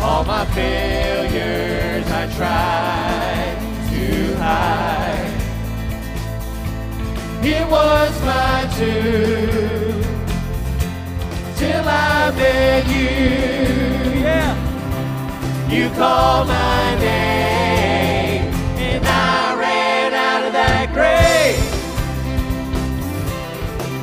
All 0.00 0.24
my 0.24 0.44
failures 0.46 2.06
I 2.10 2.26
tried 2.36 3.58
to 3.90 4.34
hide. 4.36 5.34
It 7.42 7.66
was 7.68 8.22
my 8.22 8.66
tomb 8.76 10.02
till 11.56 11.88
I 11.88 12.32
met 12.36 12.86
you. 12.88 14.20
Yeah. 14.20 14.54
You 15.68 15.90
called 15.90 16.48
my 16.48 16.94
name, 16.98 18.52
and 18.78 19.04
I 19.06 19.54
ran 19.58 20.14
out 20.14 20.42
of 20.46 20.52
that 20.52 20.92
grave, 20.94 21.60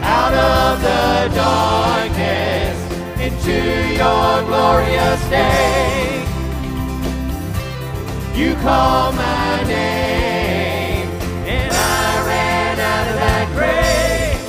out 0.04 0.34
of 0.34 0.82
the 0.82 1.36
darkness 1.36 1.95
into 3.48 3.94
your 3.94 4.44
glorious 4.46 5.22
day. 5.30 6.26
You 8.34 8.56
call 8.56 9.12
my 9.14 9.64
name, 9.64 11.08
and 11.46 11.72
I 11.72 12.26
ran 12.26 12.80
out 12.80 13.08
of 13.08 13.16
that 13.22 13.48
grave, 13.54 14.42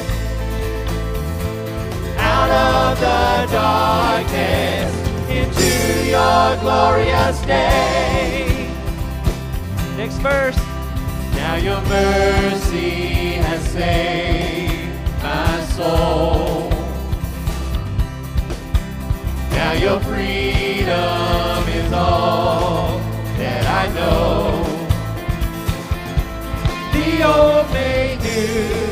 out 2.19 2.51
of 2.51 2.99
the 2.99 3.47
darkness 3.53 4.93
into 5.29 6.09
your 6.09 6.57
glorious 6.61 7.41
day. 7.43 8.71
Next 9.99 10.17
verse. 10.17 10.57
Now 11.35 11.57
your 11.57 11.83
mercy 11.83 13.35
has 13.45 13.63
saved 13.73 15.23
my 15.23 15.65
soul. 15.67 16.76
Now 19.57 19.73
your 19.73 19.99
freedom 20.01 21.69
is 21.81 21.93
all 21.93 22.99
that 23.39 23.65
I 23.81 23.85
know. 23.97 24.63
The 26.93 27.23
old 27.25 27.67
made 27.73 28.21
new. 28.21 28.87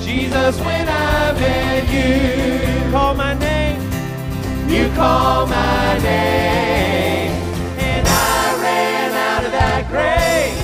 Jesus, 0.00 0.60
when 0.60 0.88
I 0.88 1.32
met 1.32 1.84
you, 1.92 2.84
you 2.84 2.90
Call 2.92 3.14
my 3.14 3.34
name. 3.34 3.80
you 4.68 4.88
called 4.94 5.50
my 5.50 5.98
name, 5.98 7.32
and 7.78 8.06
I 8.06 8.56
ran 8.62 9.12
out 9.12 9.44
of 9.44 9.52
that 9.52 9.88
grave, 9.90 10.56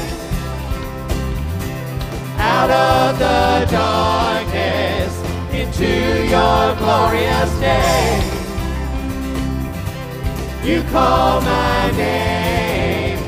out 2.38 2.70
of 2.70 3.18
the 3.18 3.66
darkness 3.70 5.12
into 5.52 6.26
your 6.28 6.74
glorious 6.76 7.50
day. 7.60 8.35
You 10.66 10.82
called 10.90 11.44
my 11.44 11.90
name, 11.92 13.18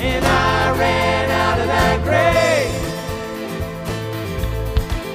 and 0.00 0.24
I 0.24 0.76
ran 0.76 1.30
out 1.30 1.60
of 1.60 1.66
that 1.68 2.02
grave, 2.02 2.74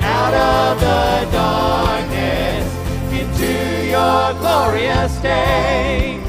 out 0.02 0.34
of 0.34 0.80
the 0.80 1.30
darkness 1.30 2.74
into 3.12 3.86
your 3.88 4.34
glorious 4.40 5.18
day. 5.18 6.22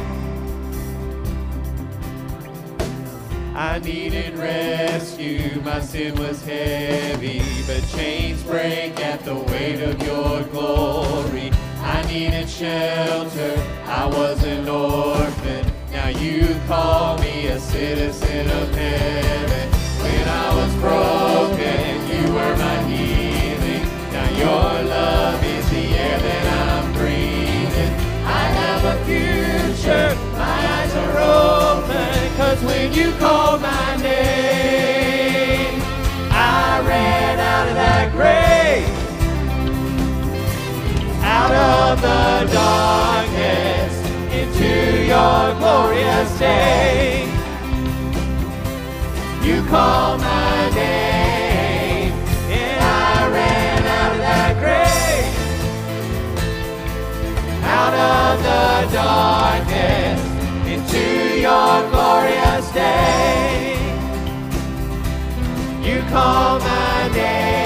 I 3.54 3.78
needed 3.78 4.36
rescue, 4.36 5.60
my 5.60 5.80
sin 5.80 6.16
was 6.16 6.44
heavy, 6.44 7.42
but 7.68 7.86
chains 7.96 8.42
break 8.42 8.98
at 8.98 9.24
the 9.24 9.36
weight 9.36 9.80
of 9.82 10.02
your 10.02 10.42
glory. 10.50 11.52
I 11.78 12.02
needed 12.08 12.50
shelter, 12.50 13.56
I 13.86 14.06
was 14.06 14.42
an 14.44 14.66
orphan, 14.66 15.66
now 15.92 16.08
you 16.08 16.58
call 16.66 17.18
me 17.18 17.48
a 17.48 17.60
citizen 17.60 18.50
of 18.50 18.74
heaven. 18.74 19.70
When 20.02 20.26
I 20.26 20.54
was 20.54 20.74
broken, 20.76 22.00
you 22.08 22.32
were 22.32 22.56
my 22.56 22.82
healing. 22.84 23.82
Now 24.10 24.30
your 24.38 24.84
love 24.88 25.44
is 25.44 25.68
the 25.68 25.86
air 25.98 26.18
that 26.18 26.46
I'm 26.64 26.92
breathing. 26.94 27.92
I 28.24 28.44
have 28.58 28.84
a 28.84 28.96
future, 29.04 30.16
my 30.32 30.58
eyes 30.76 30.94
are 30.96 31.18
open. 31.76 32.36
Cause 32.38 32.64
when 32.64 32.90
you 32.94 33.12
called 33.18 33.60
my 33.60 33.96
name, 33.96 35.82
I 36.30 36.82
ran 36.86 37.38
out 37.38 37.68
of 37.68 37.74
that 37.74 38.12
grave 38.12 39.04
out 41.22 41.52
of 41.52 42.02
the 42.02 42.44
into 42.54 43.33
your 45.06 45.54
glorious 45.58 46.38
day. 46.38 47.28
You 49.42 49.62
call 49.66 50.16
my 50.18 50.70
name, 50.74 52.12
and 52.48 52.80
I 52.80 53.28
ran 53.30 53.82
out 53.84 54.12
of 54.12 54.18
that 54.26 54.52
grave, 54.62 55.34
out 57.62 57.94
of 58.12 58.42
the 58.48 58.66
darkness 58.94 60.20
into 60.72 61.04
your 61.40 61.90
glorious 61.90 62.66
day. 62.72 63.76
You 65.82 65.98
call 66.08 66.58
my 66.60 67.08
name, 67.12 67.63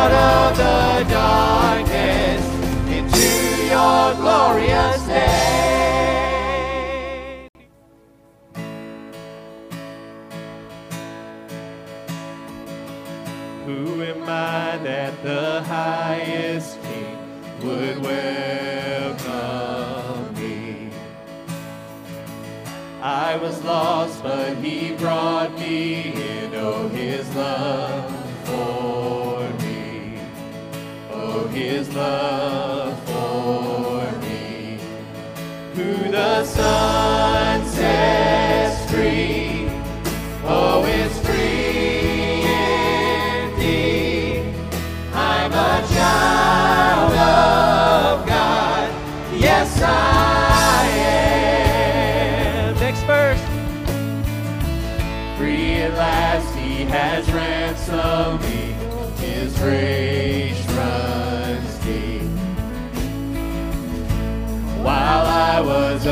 out 0.00 0.12
of 0.12 0.56
the 0.56 1.04
darkness 1.12 2.42
into 2.88 3.28
your 3.66 4.14
glorious 4.14 5.02
day. 5.06 5.50
Who 13.66 14.02
am 14.02 14.22
I 14.22 14.78
that 14.78 15.22
the 15.22 15.62
highest 15.64 16.78
king 16.84 17.18
would 17.62 17.98
welcome 18.02 19.14
me? 20.34 20.90
I 23.02 23.36
was 23.36 23.62
lost, 23.64 24.22
but 24.22 24.56
he 24.64 24.94
brought 24.96 25.52
me 25.58 26.14
in. 26.14 26.54
Oh, 26.54 26.88
his 26.88 27.28
love 27.34 27.99
his 31.60 31.94
love 31.94 32.98
for 33.06 34.18
me. 34.22 34.78
Who 35.74 36.10
the 36.10 36.44
Son 36.44 37.66
sets 37.66 38.90
free. 38.90 39.39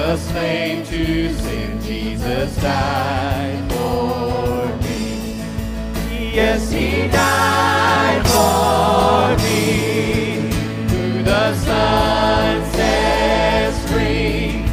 Was 0.08 0.24
a 0.24 0.28
slave 0.30 0.88
to 0.88 1.34
sin, 1.34 1.82
Jesus 1.82 2.56
died 2.62 3.70
for 3.70 4.66
me. 4.82 6.32
Yes, 6.32 6.70
he 6.70 7.08
died 7.08 8.22
for 8.26 9.36
me. 9.44 10.50
Who 10.90 11.22
the 11.22 11.54
Son 11.56 12.72
sets 12.72 13.78
free. 13.90 14.64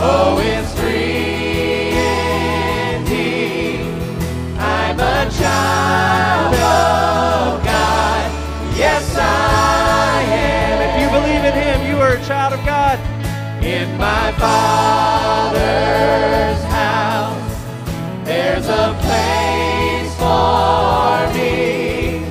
Oh, 0.00 0.31
There's 18.24 18.68
a 18.68 18.94
place 19.00 20.14
for 20.14 21.34
me. 21.34 22.24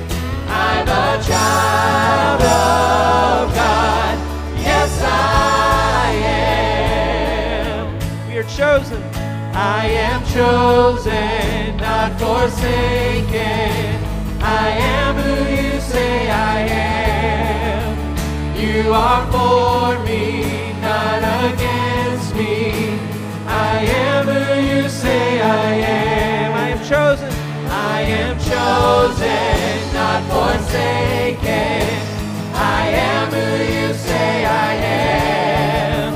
I'm 0.48 0.88
a 0.88 1.22
child 1.22 2.40
of 2.40 3.54
God. 3.54 4.18
Yes, 4.58 5.02
I 5.02 6.10
am. 7.66 7.98
We 8.28 8.38
are 8.38 8.44
chosen. 8.44 9.02
I 9.54 9.86
am 10.08 10.24
chosen, 10.24 11.76
not 11.76 12.18
forsaken. 12.18 14.02
I 14.40 14.70
am 14.96 15.16
who 15.16 15.34
you 15.54 15.80
say 15.80 16.30
I 16.30 16.60
am. 16.60 17.96
You 18.56 18.92
are 18.92 19.26
for 19.30 20.02
me, 20.04 20.72
not 20.80 21.22
against 21.52 22.34
me. 22.34 22.71
I 23.82 23.84
am 23.84 24.26
who 24.28 24.60
you 24.60 24.88
say 24.88 25.40
I 25.40 25.74
am. 25.74 26.52
I 26.54 26.68
am 26.68 26.78
chosen. 26.86 27.32
I 27.68 28.02
am 28.02 28.38
chosen, 28.38 29.92
not 29.92 30.22
forsaken. 30.30 31.82
I 32.54 32.82
am 33.10 33.32
who 33.32 33.48
you 33.74 33.92
say 33.94 34.44
I 34.46 34.74
am. 34.74 36.14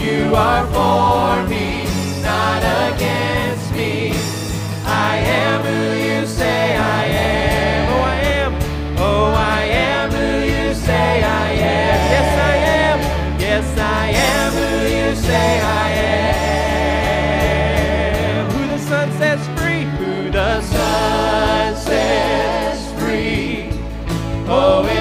You 0.00 0.34
are 0.34 0.64
for 0.72 1.46
me, 1.50 1.71
Oh, 24.48 24.91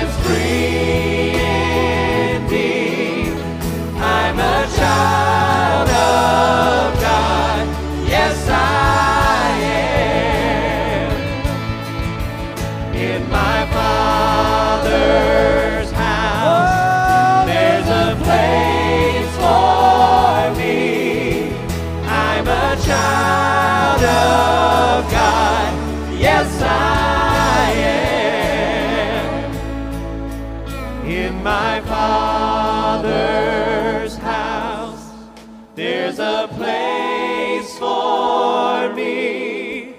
there's 36.12 36.20
a 36.20 36.48
place 36.56 37.78
for 37.78 38.94
me. 38.94 39.96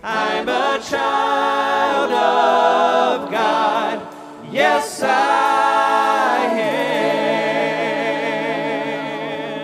I'm 0.00 0.48
a 0.48 0.80
child 0.88 2.12
of 2.12 3.30
God. 3.32 4.00
Yes, 4.52 5.02
I 5.02 6.44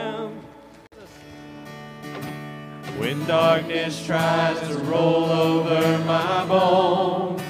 am. 0.08 0.32
When 2.98 3.24
darkness 3.26 4.04
tries 4.04 4.58
to 4.68 4.78
roll 4.78 5.30
over 5.30 5.98
my 6.04 6.44
bones, 6.46 7.42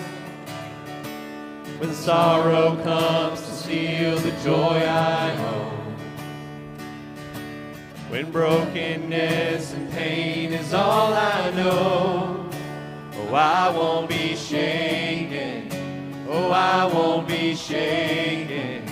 when 1.78 1.94
sorrow 1.94 2.76
comes 2.85 3.40
to 3.40 3.50
steal 3.54 4.18
the 4.18 4.32
joy 4.44 4.82
when 8.23 8.33
brokenness 8.33 9.73
and 9.73 9.91
pain 9.91 10.52
is 10.52 10.73
all 10.73 11.12
I 11.12 11.50
know, 11.50 12.49
oh, 13.14 13.35
I 13.35 13.71
won't 13.71 14.09
be 14.09 14.37
shaken. 14.37 15.69
Oh, 16.29 16.50
I 16.50 16.87
won't 16.87 17.26
be 17.26 17.55
shaken. 17.55 18.85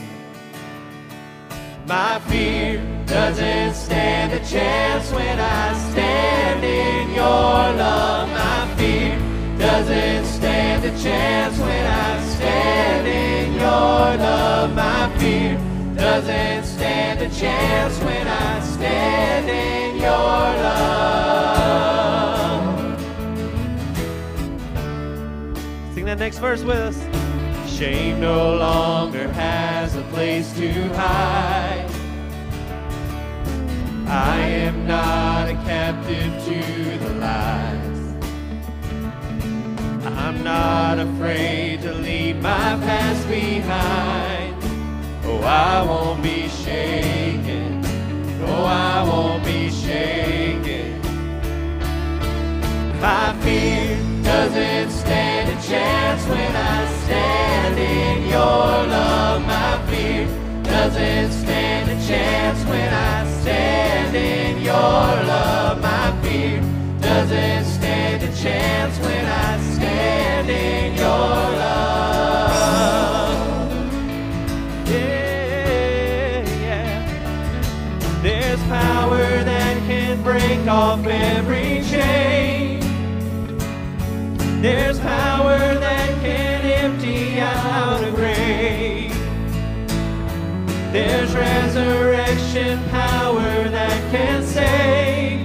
My 1.86 2.18
fear 2.28 2.82
doesn't 3.06 3.74
stand 3.74 4.32
a 4.32 4.44
chance 4.44 5.12
when 5.12 5.38
I 5.38 5.74
stand 5.90 6.64
in 6.64 7.14
your 7.14 7.24
love. 7.24 8.28
My 8.30 8.74
fear 8.76 9.18
doesn't 9.58 10.24
stand 10.26 10.84
a 10.84 11.02
chance 11.02 11.58
when 11.58 11.86
I 11.86 12.20
stand 12.34 13.06
in 13.06 13.52
your 13.54 14.26
love. 14.26 14.74
My 14.74 15.10
fear 15.18 15.56
doesn't 15.96 16.64
stand 16.64 17.20
a 17.20 17.28
chance 17.30 17.98
when 18.00 18.26
I 18.26 18.69
that 26.10 26.18
next 26.18 26.38
verse 26.38 26.62
with 26.64 26.76
us. 26.76 27.70
Shame 27.70 28.20
no 28.20 28.56
longer 28.56 29.28
has 29.32 29.94
a 29.94 30.02
place 30.14 30.52
to 30.54 30.72
hide. 30.94 31.88
I 34.08 34.40
am 34.40 34.88
not 34.88 35.48
a 35.48 35.54
captive 35.54 36.32
to 36.46 36.98
the 36.98 37.14
lies. 37.14 38.00
I'm 40.18 40.42
not 40.42 40.98
afraid 40.98 41.82
to 41.82 41.94
leave 41.94 42.42
my 42.42 42.76
past 42.82 43.28
behind. 43.28 44.56
Oh, 45.26 45.40
I 45.44 45.82
won't 45.82 46.24
be 46.24 46.48
shaken. 46.48 47.19
Oh, 48.52 48.64
I 48.64 49.02
won't 49.08 49.44
be 49.44 49.70
shaken. 49.70 51.00
My 53.00 53.32
fear 53.42 53.96
doesn't 54.24 54.90
stand 54.90 55.48
a 55.56 55.62
chance 55.62 56.22
when 56.26 56.56
I 56.56 56.86
stand 57.04 57.78
in 57.78 58.28
your 58.28 58.66
love. 58.96 59.42
My 59.46 59.80
fear 59.88 60.26
doesn't 60.64 61.32
stand 61.42 61.90
a 61.90 62.06
chance 62.08 62.58
when 62.64 62.92
I 62.92 63.26
stand 63.40 64.16
in 64.16 64.62
your 64.62 64.74
love. 65.32 65.80
My 65.80 66.06
fear 66.22 66.60
doesn't 67.00 67.64
stand 67.76 68.22
a 68.22 68.32
chance 68.42 68.98
when 68.98 69.26
I 69.26 69.60
stand 69.74 70.50
in 70.50 70.94
your 70.96 71.06
love. 71.06 71.89
Break 80.40 80.66
off 80.68 81.06
every 81.06 81.82
chain. 81.84 82.80
There's 84.62 84.98
power 84.98 85.58
that 85.58 86.08
can 86.22 86.64
empty 86.64 87.40
out 87.40 88.02
a 88.02 88.10
grave. 88.10 89.12
There's 90.92 91.34
resurrection 91.34 92.78
power 92.88 93.68
that 93.68 94.10
can 94.10 94.42
save. 94.42 95.44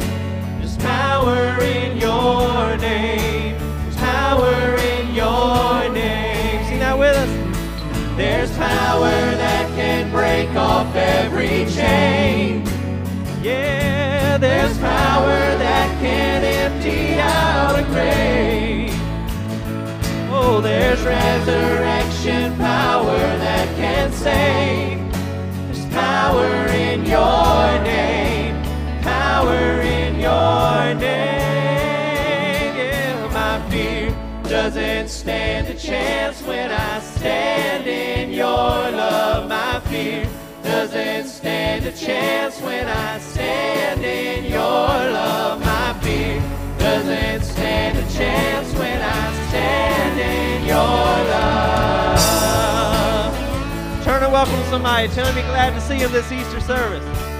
There's 0.59 0.77
power 0.77 1.61
in 1.61 1.97
your 1.97 2.77
name. 2.77 3.57
There's 3.83 3.97
power 3.97 4.75
in 4.77 5.13
your 5.13 5.89
name. 5.93 6.65
Sing 6.67 6.79
that 6.79 6.97
with 6.97 7.15
us. 7.15 8.17
There's 8.17 8.51
power 8.57 9.11
that 9.43 9.67
can 9.75 10.09
break 10.11 10.49
off 10.55 10.95
every 10.95 11.65
chain. 11.71 12.63
Yeah, 13.43 14.14
There's 14.65 14.79
power 14.79 15.57
that 15.59 16.01
can 16.01 16.43
empty 16.43 17.19
out 17.19 17.77
a 17.77 17.83
grave. 17.83 18.91
Oh, 20.33 20.59
there's 20.59 20.99
resurrection 21.03 22.57
power 22.57 23.15
that 23.15 23.67
can 23.75 24.11
save. 24.11 24.97
There's 25.67 25.85
power 25.93 26.65
in 26.65 27.05
your 27.05 27.83
name. 27.83 28.63
Power 29.03 29.81
in 29.81 30.15
your 30.15 30.95
name. 30.99 32.75
Yeah, 32.75 33.29
my 33.31 33.69
fear 33.69 34.09
doesn't 34.49 35.09
stand 35.09 35.67
a 35.67 35.75
chance 35.75 36.41
when 36.41 36.71
I 36.71 37.01
stand 37.01 37.85
in 37.85 38.31
your 38.31 38.47
love. 38.47 39.47
My 39.47 39.79
fear 39.81 40.27
doesn't 40.65 41.27
stand 41.27 41.85
a 41.85 41.91
chance 41.91 42.59
when 42.61 42.87
I 42.87 43.19
stand 43.19 44.03
in 44.03 44.45
your 44.45 44.59
love. 44.59 45.59
My 45.61 45.93
fear 46.01 46.41
doesn't 46.79 47.43
stand 47.43 47.99
a 47.99 48.01
chance 48.11 48.73
when 48.73 48.99
I 48.99 49.47
stand 49.49 50.19
in 50.19 50.65
your 50.65 50.75
love. 51.35 52.23
Turn 54.03 54.23
and 54.23 54.33
welcome 54.33 54.63
somebody. 54.71 55.07
Tell 55.09 55.25
them 55.25 55.37
you're 55.37 55.45
glad 55.45 55.75
to 55.75 55.81
see 55.81 55.99
them 55.99 56.11
this 56.11 56.31
Easter 56.31 56.59
service. 56.59 57.34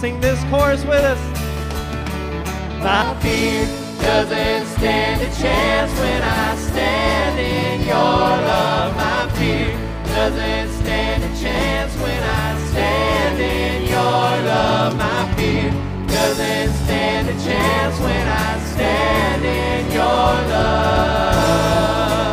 Sing 0.00 0.20
this 0.20 0.40
chorus 0.44 0.84
with 0.84 1.02
us. 1.02 1.18
My 2.80 3.18
fear 3.20 3.66
doesn't 4.00 4.66
stand 4.78 5.22
a 5.22 5.30
chance 5.42 5.90
when 5.98 6.22
I 6.22 6.54
stand 6.54 7.38
in 7.40 7.84
your 7.84 7.96
love. 7.96 8.94
My 8.94 9.28
fear 9.32 9.72
doesn't 10.14 10.84
stand 10.84 11.24
a 11.24 11.42
chance 11.42 11.96
when 11.96 12.22
I 12.22 12.58
stand 12.70 13.40
in 13.40 13.88
your 13.88 14.28
love. 14.52 14.96
My 14.96 15.34
fear 15.34 15.72
doesn't 16.06 16.74
stand 16.84 17.28
a 17.28 17.34
chance 17.44 17.98
when 17.98 18.28
I 18.28 18.58
stand 18.72 19.44
in 19.44 19.90
your 19.90 20.30
love. 20.54 22.27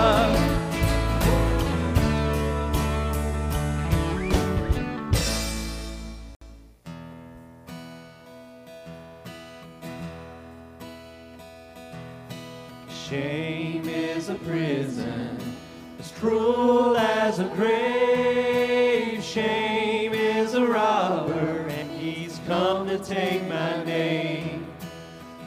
Cruel 16.20 16.98
as 16.98 17.40
a 17.40 17.46
grave. 17.56 19.24
Shame 19.24 20.14
is 20.14 20.54
a 20.54 20.66
robber, 20.66 21.68
and 21.70 21.92
he's 21.92 22.40
come 22.48 22.88
to 22.88 22.98
take 22.98 23.48
my 23.48 23.84
name. 23.84 24.68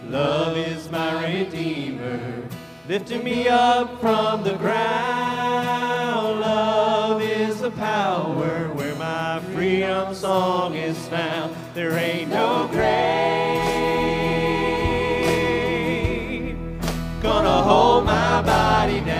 Love 0.06 0.56
is 0.56 0.90
my 0.90 1.26
redeemer, 1.26 2.42
lifting 2.88 3.22
me 3.24 3.48
up 3.48 4.00
from 4.00 4.42
the 4.42 4.54
ground. 4.56 6.40
Love 6.40 7.22
is 7.22 7.60
the 7.60 7.70
power 7.72 8.72
where 8.74 8.94
my 8.96 9.40
freedom 9.54 10.14
song 10.14 10.74
is 10.74 10.96
found. 11.08 11.54
There 11.74 11.92
ain't 11.92 12.30
no 12.30 12.68
grave 12.68 13.88
gonna 17.22 17.62
hold 17.62 18.04
my 18.04 18.42
body 18.42 19.00
down. 19.00 19.17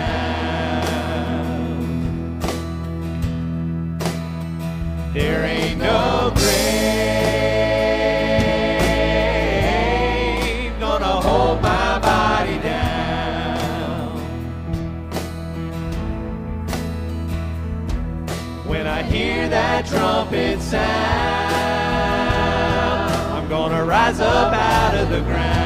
Rise 24.09 24.21
up 24.21 24.53
out 24.55 24.95
of 24.95 25.11
the 25.11 25.21
ground. 25.21 25.58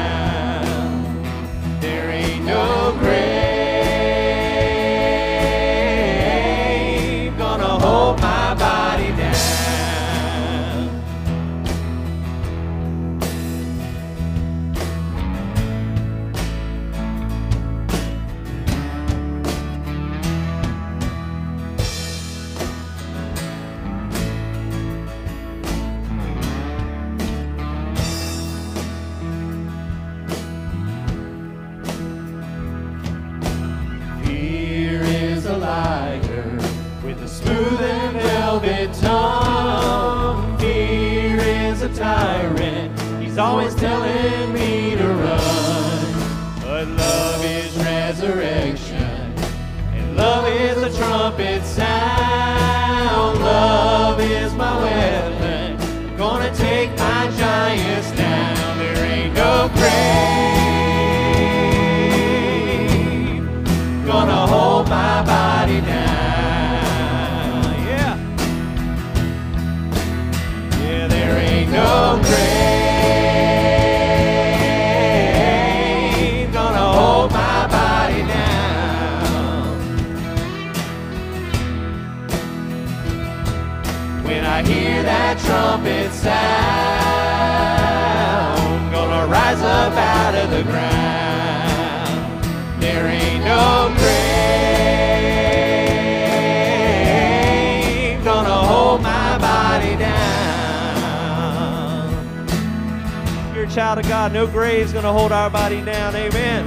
Child 103.93 104.05
of 104.05 104.09
God. 104.09 104.33
No 104.33 104.47
grave's 104.47 104.93
gonna 104.93 105.13
hold 105.13 105.33
our 105.33 105.51
body 105.51 105.83
down. 105.83 106.17
Amen. 106.17 106.65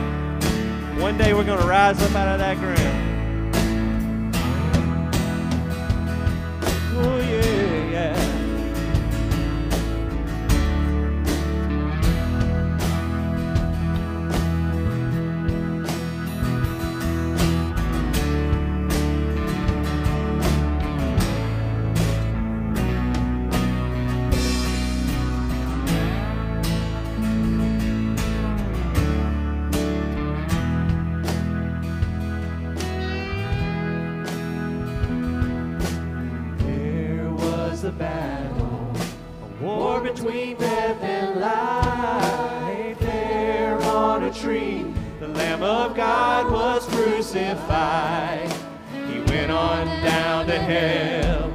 One 1.00 1.18
day 1.18 1.34
we're 1.34 1.44
gonna 1.44 1.66
rise 1.66 2.00
up 2.02 2.14
out 2.16 2.28
of 2.28 2.40
that 2.40 2.58
ground. 2.60 2.85
Crucified. 47.66 48.52
He 49.10 49.20
went 49.32 49.52
on 49.52 49.88
down 50.04 50.48
to 50.48 50.58
hell. 50.58 51.52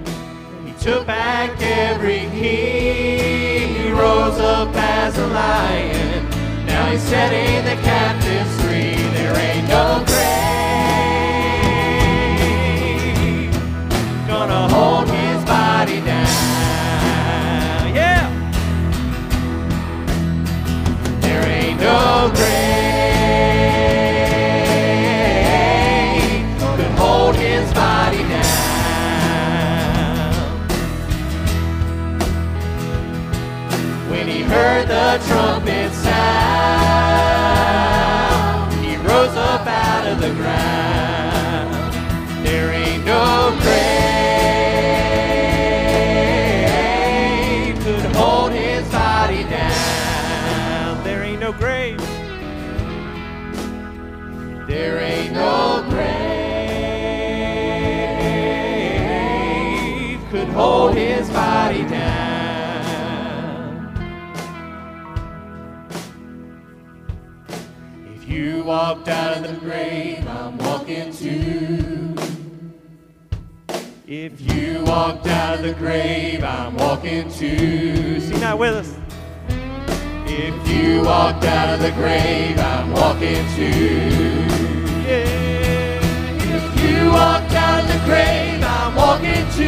He 0.64 0.72
took 0.82 1.06
back 1.06 1.50
every 1.60 2.28
key. 2.30 3.74
He 3.74 3.90
rose 3.90 4.38
up 4.38 4.74
as 4.74 5.16
a 5.18 5.26
lion. 5.28 6.28
Now 6.66 6.90
he's 6.90 7.02
setting 7.02 7.64
the 7.64 7.82
captives 7.82 8.09
out 69.10 69.36
of 69.36 69.42
the 69.42 69.60
grave, 69.60 70.26
I'm 70.28 70.56
walking 70.58 71.12
too. 71.12 72.14
If 74.06 74.40
you 74.40 74.84
walked 74.84 75.26
out 75.26 75.58
of 75.58 75.62
the 75.62 75.74
grave, 75.74 76.44
I'm 76.44 76.76
walking 76.76 77.30
too. 77.30 78.20
Sing 78.20 78.40
that 78.40 78.58
with 78.58 78.74
us. 78.74 78.96
If 80.26 80.68
you 80.68 81.02
walked 81.02 81.44
out 81.44 81.74
of 81.74 81.80
the 81.80 81.90
grave, 81.92 82.58
I'm 82.58 82.92
walking 82.92 83.44
too. 83.56 84.46
Yeah. 85.06 86.00
If 86.56 86.82
you 86.82 87.10
walked 87.10 87.52
out 87.52 87.82
of 87.82 87.88
the 87.88 88.04
grave, 88.04 88.62
I'm 88.62 88.94
walking 88.94 89.44
too. 89.52 89.64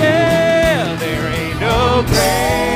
Yeah. 0.00 0.96
There 0.98 1.32
ain't 1.32 1.60
no 1.60 2.02
grave 2.06 2.73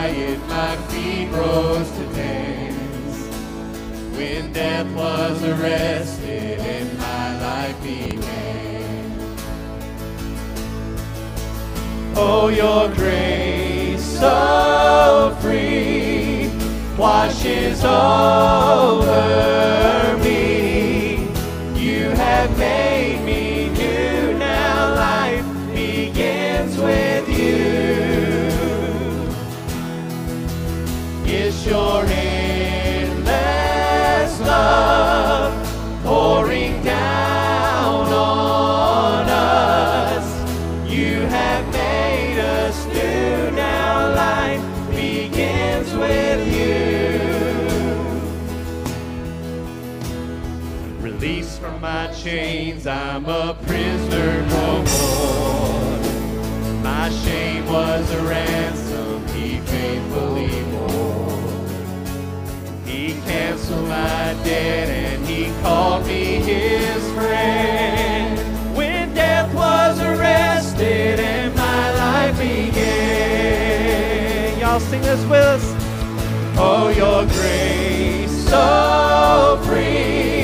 quiet, 0.00 0.40
my 0.48 0.76
feet 0.88 1.28
rose 1.30 1.90
to 1.92 2.04
dance. 2.14 3.18
When 4.16 4.52
death 4.52 4.86
was 4.94 5.42
arrested 5.44 6.58
and 6.60 6.98
my 6.98 7.40
life 7.40 7.82
began. 7.82 9.28
Oh, 12.16 12.48
your 12.48 12.88
grace 12.94 14.02
so 14.18 15.36
free 15.40 16.50
washes 16.96 17.84
over 17.84 19.10
chains, 52.22 52.86
I'm 52.86 53.24
a 53.24 53.56
prisoner 53.66 54.46
no 54.46 54.82
more. 54.82 55.98
My 56.82 57.08
shame 57.08 57.66
was 57.66 58.10
a 58.12 58.22
ransom 58.22 59.26
he 59.28 59.58
faithfully 59.60 60.62
bore. 60.70 61.40
He 62.84 63.14
canceled 63.22 63.88
my 63.88 64.34
debt 64.44 64.88
and 64.90 65.26
he 65.26 65.50
called 65.62 66.06
me 66.06 66.36
his 66.36 67.02
friend. 67.12 68.38
When 68.76 69.14
death 69.14 69.54
was 69.54 69.98
arrested 70.00 71.20
and 71.20 71.54
my 71.54 71.92
life 71.94 72.38
began. 72.38 72.90
Y'all 74.60 74.80
sing 74.80 75.00
this 75.00 75.24
with 75.24 75.42
us. 75.56 75.64
Oh, 76.58 76.88
your 76.94 77.24
grace 77.24 78.48
so 78.48 79.58
free 79.64 80.39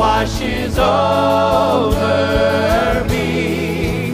washes 0.00 0.78
over 0.78 1.98
me. 3.10 4.12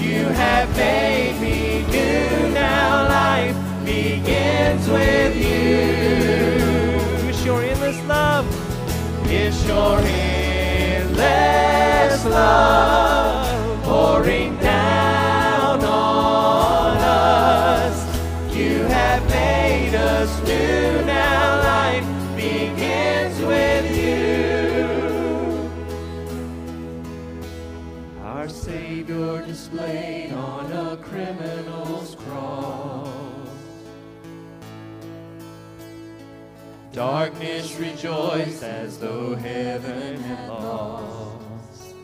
You 0.00 0.22
have 0.42 0.68
made 0.76 1.40
me 1.40 1.82
new. 1.90 2.54
Now 2.54 3.08
life 3.08 3.56
begins 3.84 4.88
with 4.88 5.34
you. 5.34 5.74
Your 7.44 7.60
endless 7.64 8.00
love. 8.06 8.46
It's 9.26 9.66
your 9.66 9.98
endless 9.98 11.24
love 12.26 12.73
Rejoiced 37.78 38.62
as 38.62 38.98
though 38.98 39.34
heaven 39.34 40.22
had 40.22 40.48
lost. 40.48 41.94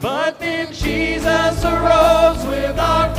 But 0.00 0.40
then 0.40 0.72
Jesus 0.72 1.64
arose 1.64 2.44
with 2.46 2.78
our 2.78 3.14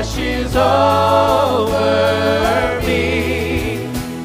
washes 0.00 0.56
over 0.56 1.76
me. 2.86 3.82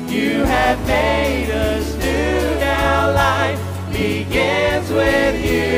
You 0.08 0.46
have 0.46 0.80
made 0.88 1.52
us 1.52 1.96
new. 1.96 2.56
Now 2.62 3.12
life 3.12 3.60
begins 3.92 4.90
with 4.90 5.36
you. 5.44 5.76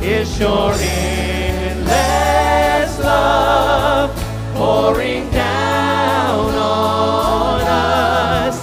It's 0.00 0.40
your 0.40 0.72
endless 0.72 1.92
love 3.00 4.10
pouring 4.54 5.28
down 5.32 6.54
on 6.54 7.60
us. 7.60 8.56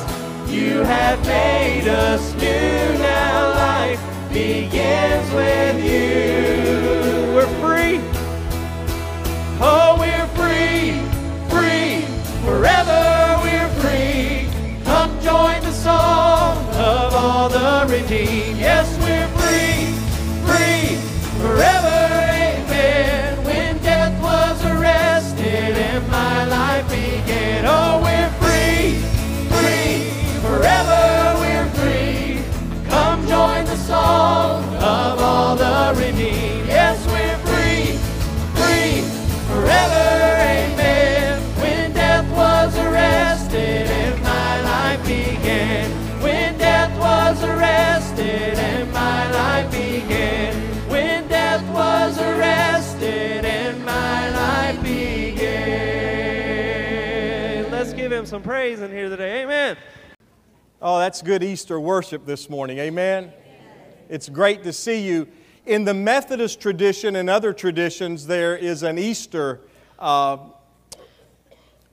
You 0.49 0.79
have 0.79 1.23
made 1.27 1.88
us 1.88 2.34
new. 2.34 2.97
Now 2.97 3.53
life 3.53 4.01
begins 4.34 5.32
with 5.32 5.86
you. 5.86 6.33
Yes, 17.93 19.03
praise 58.63 58.80
in 58.80 58.91
here 58.91 59.10
today. 59.10 59.43
Amen. 59.43 59.76
Oh, 60.82 60.97
that's 60.97 61.21
good 61.21 61.43
Easter 61.43 61.82
worship 61.82 62.26
this 62.26 62.49
morning. 62.49 62.80
Amen. 62.80 63.34
It's 64.08 64.30
great 64.30 64.63
to 64.63 64.71
see 64.71 65.06
you. 65.06 65.28
In 65.65 65.84
the 65.84 65.93
Methodist 65.93 66.62
tradition 66.62 67.17
and 67.17 67.30
other 67.30 67.52
traditions, 67.52 68.26
there 68.26 68.56
is 68.56 68.82
an 68.82 68.97
Easter 68.97 69.60
uh, 69.99 70.38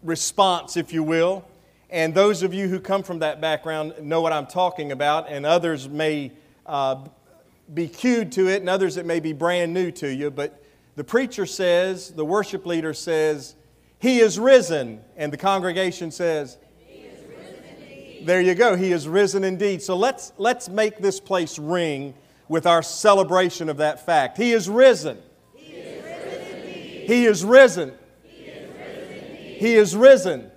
response, 0.05 0.77
if 0.77 0.93
you 0.93 1.03
will. 1.03 1.45
And 1.91 2.15
those 2.15 2.45
of 2.45 2.55
you 2.55 2.69
who 2.69 2.79
come 2.79 3.03
from 3.03 3.19
that 3.19 3.41
background 3.41 3.95
know 4.01 4.21
what 4.21 4.33
I'm 4.33 4.47
talking 4.47 4.93
about, 4.93 5.29
and 5.29 5.45
others 5.45 5.89
may 5.89 6.31
uh, 6.67 7.05
be 7.75 7.89
cued 7.89 8.31
to 8.31 8.47
it, 8.47 8.61
and 8.61 8.69
others 8.69 8.97
it 8.97 9.07
may 9.07 9.19
be 9.19 9.33
brand 9.33 9.75
new 9.75 9.91
to 9.91 10.07
you. 10.07 10.31
But 10.31 10.65
the 10.95 11.03
preacher 11.03 11.47
says, 11.47 12.13
the 12.13 12.25
worship 12.25 12.65
leader 12.65 12.95
says, 12.95 13.57
He 14.01 14.19
is 14.19 14.39
risen. 14.39 15.01
And 15.17 15.33
the 15.33 15.37
congregation 15.37 16.11
says, 16.11 16.59
there 18.23 18.41
you 18.41 18.55
go. 18.55 18.77
He 18.77 18.93
is 18.93 19.09
risen 19.09 19.45
indeed. 19.45 19.81
So 19.83 19.97
let's, 19.97 20.33
let's 20.37 20.69
make 20.69 20.99
this 20.99 21.21
place 21.21 21.59
ring 21.59 22.15
with 22.49 22.67
our 22.67 22.83
celebration 22.83 23.69
of 23.69 23.79
that 23.79 24.05
fact. 24.05 24.37
He 24.37 24.53
is 24.53 24.69
risen. 24.69 25.19
He 25.55 25.73
is 25.73 26.05
risen. 26.05 26.63
He 27.07 27.25
is 27.25 27.45
risen. 27.45 27.93
He 29.59 29.75
is 29.75 29.95
risen. 29.95 30.51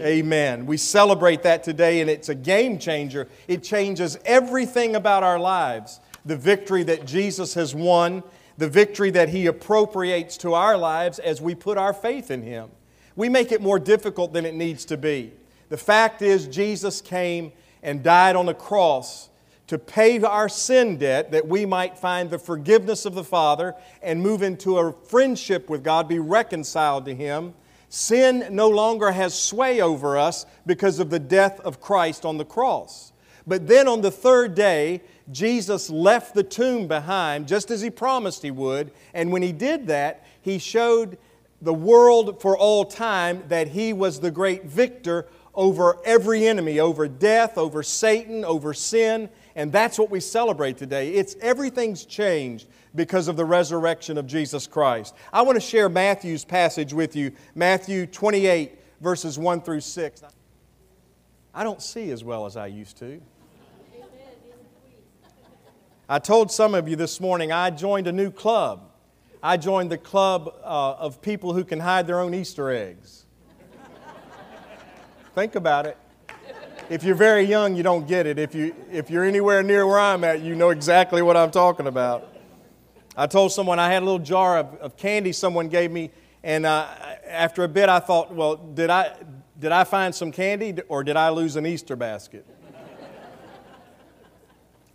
Amen. 0.00 0.66
We 0.66 0.76
celebrate 0.76 1.42
that 1.42 1.64
today, 1.64 2.00
and 2.00 2.08
it's 2.08 2.28
a 2.28 2.34
game 2.34 2.78
changer. 2.78 3.28
It 3.48 3.64
changes 3.64 4.16
everything 4.24 4.94
about 4.94 5.24
our 5.24 5.40
lives. 5.40 6.00
The 6.24 6.36
victory 6.36 6.84
that 6.84 7.04
Jesus 7.04 7.54
has 7.54 7.74
won, 7.74 8.22
the 8.58 8.68
victory 8.68 9.10
that 9.12 9.30
He 9.30 9.46
appropriates 9.46 10.36
to 10.38 10.52
our 10.52 10.76
lives 10.76 11.18
as 11.18 11.40
we 11.40 11.54
put 11.54 11.78
our 11.78 11.94
faith 11.94 12.30
in 12.30 12.42
Him. 12.42 12.68
We 13.16 13.28
make 13.28 13.52
it 13.52 13.62
more 13.62 13.78
difficult 13.78 14.32
than 14.32 14.44
it 14.44 14.54
needs 14.54 14.84
to 14.86 14.96
be. 14.96 15.32
The 15.70 15.76
fact 15.76 16.20
is, 16.22 16.46
Jesus 16.46 17.00
came 17.00 17.52
and 17.82 18.02
died 18.02 18.36
on 18.36 18.46
the 18.46 18.54
cross 18.54 19.30
to 19.68 19.78
pay 19.78 20.20
our 20.22 20.48
sin 20.48 20.96
debt 20.96 21.30
that 21.30 21.46
we 21.46 21.66
might 21.66 21.96
find 21.96 22.30
the 22.30 22.38
forgiveness 22.38 23.04
of 23.04 23.14
the 23.14 23.24
Father 23.24 23.74
and 24.02 24.20
move 24.20 24.42
into 24.42 24.78
a 24.78 24.92
friendship 24.92 25.70
with 25.70 25.84
God, 25.84 26.08
be 26.08 26.18
reconciled 26.18 27.04
to 27.04 27.14
Him. 27.14 27.54
Sin 27.90 28.46
no 28.50 28.68
longer 28.68 29.12
has 29.12 29.38
sway 29.38 29.80
over 29.80 30.18
us 30.18 30.46
because 30.66 30.98
of 30.98 31.10
the 31.10 31.18
death 31.18 31.60
of 31.60 31.80
Christ 31.80 32.24
on 32.24 32.38
the 32.38 32.44
cross. 32.44 33.12
But 33.48 33.66
then 33.66 33.88
on 33.88 34.02
the 34.02 34.10
third 34.10 34.54
day, 34.54 35.00
Jesus 35.32 35.88
left 35.88 36.34
the 36.34 36.42
tomb 36.42 36.86
behind 36.86 37.48
just 37.48 37.70
as 37.70 37.80
He 37.80 37.88
promised 37.88 38.42
He 38.42 38.50
would. 38.50 38.92
And 39.14 39.32
when 39.32 39.42
He 39.42 39.52
did 39.52 39.86
that, 39.86 40.26
He 40.42 40.58
showed 40.58 41.16
the 41.62 41.74
world 41.74 42.40
for 42.40 42.56
all 42.56 42.84
time 42.84 43.42
that 43.48 43.68
He 43.68 43.94
was 43.94 44.20
the 44.20 44.30
great 44.30 44.66
victor 44.66 45.26
over 45.54 45.98
every 46.04 46.46
enemy, 46.46 46.78
over 46.78 47.08
death, 47.08 47.56
over 47.56 47.82
Satan, 47.82 48.44
over 48.44 48.72
sin, 48.74 49.28
and 49.56 49.72
that's 49.72 49.98
what 49.98 50.10
we 50.10 50.20
celebrate 50.20 50.76
today. 50.76 51.14
It's 51.14 51.34
everything's 51.40 52.04
changed 52.04 52.68
because 52.94 53.26
of 53.26 53.36
the 53.36 53.44
resurrection 53.44 54.18
of 54.18 54.26
Jesus 54.26 54.66
Christ. 54.66 55.14
I 55.32 55.42
want 55.42 55.56
to 55.56 55.60
share 55.60 55.88
Matthew's 55.88 56.44
passage 56.44 56.92
with 56.92 57.16
you, 57.16 57.32
Matthew 57.56 58.06
28 58.06 58.78
verses 59.00 59.38
1 59.38 59.62
through 59.62 59.80
6. 59.80 60.22
I 61.54 61.64
don't 61.64 61.82
see 61.82 62.10
as 62.10 62.22
well 62.22 62.46
as 62.46 62.56
I 62.56 62.66
used 62.66 62.98
to. 62.98 63.20
I 66.10 66.18
told 66.18 66.50
some 66.50 66.74
of 66.74 66.88
you 66.88 66.96
this 66.96 67.20
morning 67.20 67.52
I 67.52 67.68
joined 67.68 68.06
a 68.06 68.12
new 68.12 68.30
club. 68.30 68.92
I 69.42 69.58
joined 69.58 69.92
the 69.92 69.98
club 69.98 70.54
uh, 70.64 70.94
of 70.94 71.20
people 71.20 71.52
who 71.52 71.64
can 71.64 71.80
hide 71.80 72.06
their 72.06 72.18
own 72.20 72.32
Easter 72.32 72.70
eggs. 72.70 73.26
Think 75.34 75.54
about 75.54 75.84
it. 75.84 75.98
If 76.88 77.04
you're 77.04 77.14
very 77.14 77.42
young, 77.42 77.76
you 77.76 77.82
don't 77.82 78.08
get 78.08 78.26
it. 78.26 78.38
If, 78.38 78.54
you, 78.54 78.74
if 78.90 79.10
you're 79.10 79.24
anywhere 79.24 79.62
near 79.62 79.86
where 79.86 79.98
I'm 79.98 80.24
at, 80.24 80.40
you 80.40 80.54
know 80.54 80.70
exactly 80.70 81.20
what 81.20 81.36
I'm 81.36 81.50
talking 81.50 81.86
about. 81.86 82.26
I 83.14 83.26
told 83.26 83.52
someone 83.52 83.78
I 83.78 83.92
had 83.92 84.02
a 84.02 84.06
little 84.06 84.18
jar 84.18 84.56
of, 84.56 84.74
of 84.76 84.96
candy 84.96 85.32
someone 85.32 85.68
gave 85.68 85.90
me, 85.90 86.10
and 86.42 86.64
uh, 86.64 86.88
after 87.26 87.64
a 87.64 87.68
bit 87.68 87.90
I 87.90 88.00
thought, 88.00 88.34
well, 88.34 88.56
did 88.56 88.88
I, 88.88 89.14
did 89.58 89.72
I 89.72 89.84
find 89.84 90.14
some 90.14 90.32
candy 90.32 90.74
or 90.88 91.04
did 91.04 91.18
I 91.18 91.28
lose 91.28 91.56
an 91.56 91.66
Easter 91.66 91.96
basket? 91.96 92.46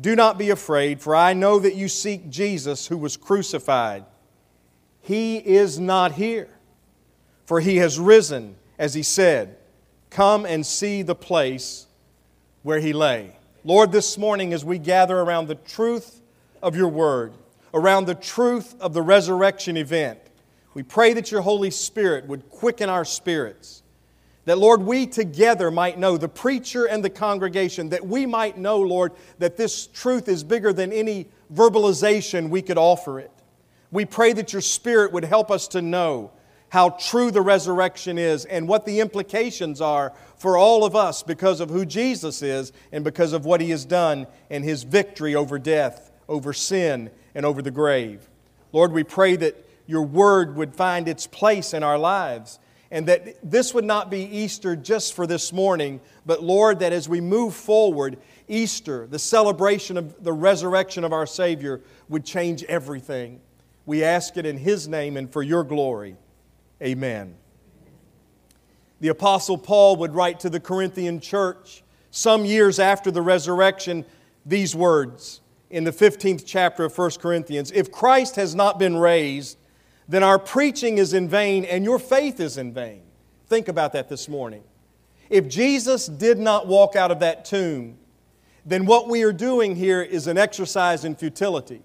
Do 0.00 0.14
not 0.14 0.38
be 0.38 0.50
afraid, 0.50 1.00
for 1.00 1.16
I 1.16 1.32
know 1.32 1.58
that 1.58 1.74
you 1.74 1.88
seek 1.88 2.28
Jesus 2.28 2.86
who 2.86 2.98
was 2.98 3.16
crucified. 3.16 4.04
He 5.00 5.36
is 5.36 5.78
not 5.78 6.12
here, 6.12 6.48
for 7.46 7.60
he 7.60 7.76
has 7.76 7.98
risen 7.98 8.56
as 8.78 8.94
he 8.94 9.02
said, 9.02 9.56
Come 10.10 10.44
and 10.44 10.66
see 10.66 11.02
the 11.02 11.14
place 11.14 11.86
where 12.62 12.80
he 12.80 12.92
lay. 12.92 13.36
Lord, 13.64 13.90
this 13.90 14.18
morning 14.18 14.52
as 14.52 14.64
we 14.64 14.78
gather 14.78 15.18
around 15.18 15.48
the 15.48 15.54
truth 15.54 16.20
of 16.62 16.76
your 16.76 16.88
word, 16.88 17.32
around 17.72 18.06
the 18.06 18.14
truth 18.14 18.74
of 18.80 18.92
the 18.92 19.02
resurrection 19.02 19.76
event, 19.76 20.18
we 20.74 20.82
pray 20.82 21.14
that 21.14 21.30
your 21.30 21.40
Holy 21.40 21.70
Spirit 21.70 22.26
would 22.26 22.50
quicken 22.50 22.90
our 22.90 23.04
spirits. 23.04 23.82
That, 24.46 24.58
Lord, 24.58 24.82
we 24.82 25.06
together 25.06 25.70
might 25.72 25.98
know, 25.98 26.16
the 26.16 26.28
preacher 26.28 26.86
and 26.86 27.04
the 27.04 27.10
congregation, 27.10 27.88
that 27.90 28.06
we 28.06 28.26
might 28.26 28.56
know, 28.56 28.80
Lord, 28.80 29.12
that 29.38 29.56
this 29.56 29.88
truth 29.88 30.28
is 30.28 30.44
bigger 30.44 30.72
than 30.72 30.92
any 30.92 31.26
verbalization 31.52 32.48
we 32.48 32.62
could 32.62 32.78
offer 32.78 33.18
it. 33.18 33.30
We 33.90 34.04
pray 34.04 34.32
that 34.32 34.52
your 34.52 34.62
Spirit 34.62 35.12
would 35.12 35.24
help 35.24 35.50
us 35.50 35.66
to 35.68 35.82
know 35.82 36.30
how 36.68 36.90
true 36.90 37.32
the 37.32 37.42
resurrection 37.42 38.18
is 38.18 38.44
and 38.44 38.68
what 38.68 38.86
the 38.86 39.00
implications 39.00 39.80
are 39.80 40.12
for 40.36 40.56
all 40.56 40.84
of 40.84 40.94
us 40.94 41.24
because 41.24 41.60
of 41.60 41.70
who 41.70 41.84
Jesus 41.84 42.40
is 42.40 42.72
and 42.92 43.02
because 43.02 43.32
of 43.32 43.46
what 43.46 43.60
he 43.60 43.70
has 43.70 43.84
done 43.84 44.28
and 44.48 44.62
his 44.62 44.84
victory 44.84 45.34
over 45.34 45.58
death, 45.58 46.12
over 46.28 46.52
sin, 46.52 47.10
and 47.34 47.44
over 47.44 47.62
the 47.62 47.70
grave. 47.70 48.28
Lord, 48.72 48.92
we 48.92 49.02
pray 49.02 49.34
that 49.36 49.68
your 49.86 50.02
word 50.02 50.56
would 50.56 50.74
find 50.74 51.08
its 51.08 51.26
place 51.26 51.72
in 51.72 51.82
our 51.82 51.98
lives 51.98 52.60
and 52.90 53.06
that 53.06 53.36
this 53.42 53.74
would 53.74 53.84
not 53.84 54.10
be 54.10 54.22
Easter 54.22 54.76
just 54.76 55.14
for 55.14 55.26
this 55.26 55.52
morning, 55.52 56.00
but 56.24 56.42
Lord, 56.42 56.78
that 56.80 56.92
as 56.92 57.08
we 57.08 57.20
move 57.20 57.54
forward, 57.54 58.18
Easter, 58.48 59.06
the 59.06 59.18
celebration 59.18 59.96
of 59.96 60.22
the 60.22 60.32
resurrection 60.32 61.04
of 61.04 61.12
our 61.12 61.26
Savior, 61.26 61.80
would 62.08 62.24
change 62.24 62.62
everything. 62.64 63.40
We 63.86 64.04
ask 64.04 64.36
it 64.36 64.46
in 64.46 64.58
His 64.58 64.86
name 64.86 65.16
and 65.16 65.30
for 65.30 65.42
your 65.42 65.64
glory. 65.64 66.16
Amen. 66.82 67.34
The 69.00 69.08
Apostle 69.08 69.58
Paul 69.58 69.96
would 69.96 70.14
write 70.14 70.40
to 70.40 70.50
the 70.50 70.60
Corinthian 70.60 71.20
church 71.20 71.82
some 72.10 72.44
years 72.44 72.78
after 72.78 73.10
the 73.10 73.22
resurrection 73.22 74.04
these 74.44 74.74
words 74.74 75.40
in 75.70 75.84
the 75.84 75.90
15th 75.90 76.44
chapter 76.46 76.84
of 76.84 76.96
1 76.96 77.10
Corinthians 77.20 77.70
If 77.72 77.90
Christ 77.90 78.36
has 78.36 78.54
not 78.54 78.78
been 78.78 78.96
raised, 78.96 79.58
then 80.08 80.22
our 80.22 80.38
preaching 80.38 80.98
is 80.98 81.12
in 81.12 81.28
vain 81.28 81.64
and 81.64 81.84
your 81.84 81.98
faith 81.98 82.40
is 82.40 82.58
in 82.58 82.72
vain. 82.72 83.02
Think 83.46 83.68
about 83.68 83.92
that 83.92 84.08
this 84.08 84.28
morning. 84.28 84.62
If 85.28 85.48
Jesus 85.48 86.06
did 86.06 86.38
not 86.38 86.66
walk 86.66 86.96
out 86.96 87.10
of 87.10 87.20
that 87.20 87.44
tomb, 87.44 87.98
then 88.64 88.86
what 88.86 89.08
we 89.08 89.22
are 89.22 89.32
doing 89.32 89.76
here 89.76 90.02
is 90.02 90.26
an 90.26 90.38
exercise 90.38 91.04
in 91.04 91.16
futility. 91.16 91.82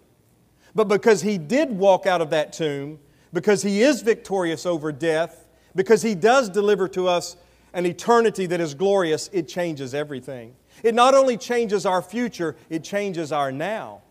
But 0.73 0.87
because 0.87 1.21
he 1.21 1.37
did 1.37 1.69
walk 1.69 2.05
out 2.05 2.21
of 2.21 2.29
that 2.29 2.53
tomb, 2.53 2.99
because 3.33 3.61
He 3.61 3.81
is 3.81 4.01
victorious 4.01 4.65
over 4.65 4.91
death, 4.91 5.47
because 5.75 6.01
He 6.01 6.15
does 6.15 6.49
deliver 6.49 6.87
to 6.89 7.07
us 7.07 7.37
an 7.73 7.85
eternity 7.85 8.45
that 8.47 8.59
is 8.59 8.73
glorious, 8.73 9.29
it 9.31 9.47
changes 9.47 9.93
everything. 9.93 10.55
It 10.83 10.95
not 10.95 11.13
only 11.13 11.37
changes 11.37 11.85
our 11.85 12.01
future, 12.01 12.55
it 12.69 12.83
changes 12.83 13.31
our 13.31 13.51
now. 13.51 14.01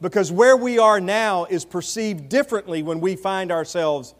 Because 0.00 0.30
where 0.30 0.56
we 0.56 0.78
are 0.78 1.00
now 1.00 1.44
is 1.44 1.64
perceived 1.64 2.28
differently 2.28 2.82
when 2.82 3.00
we 3.00 3.16
find 3.16 3.50
ourselves 3.50 4.14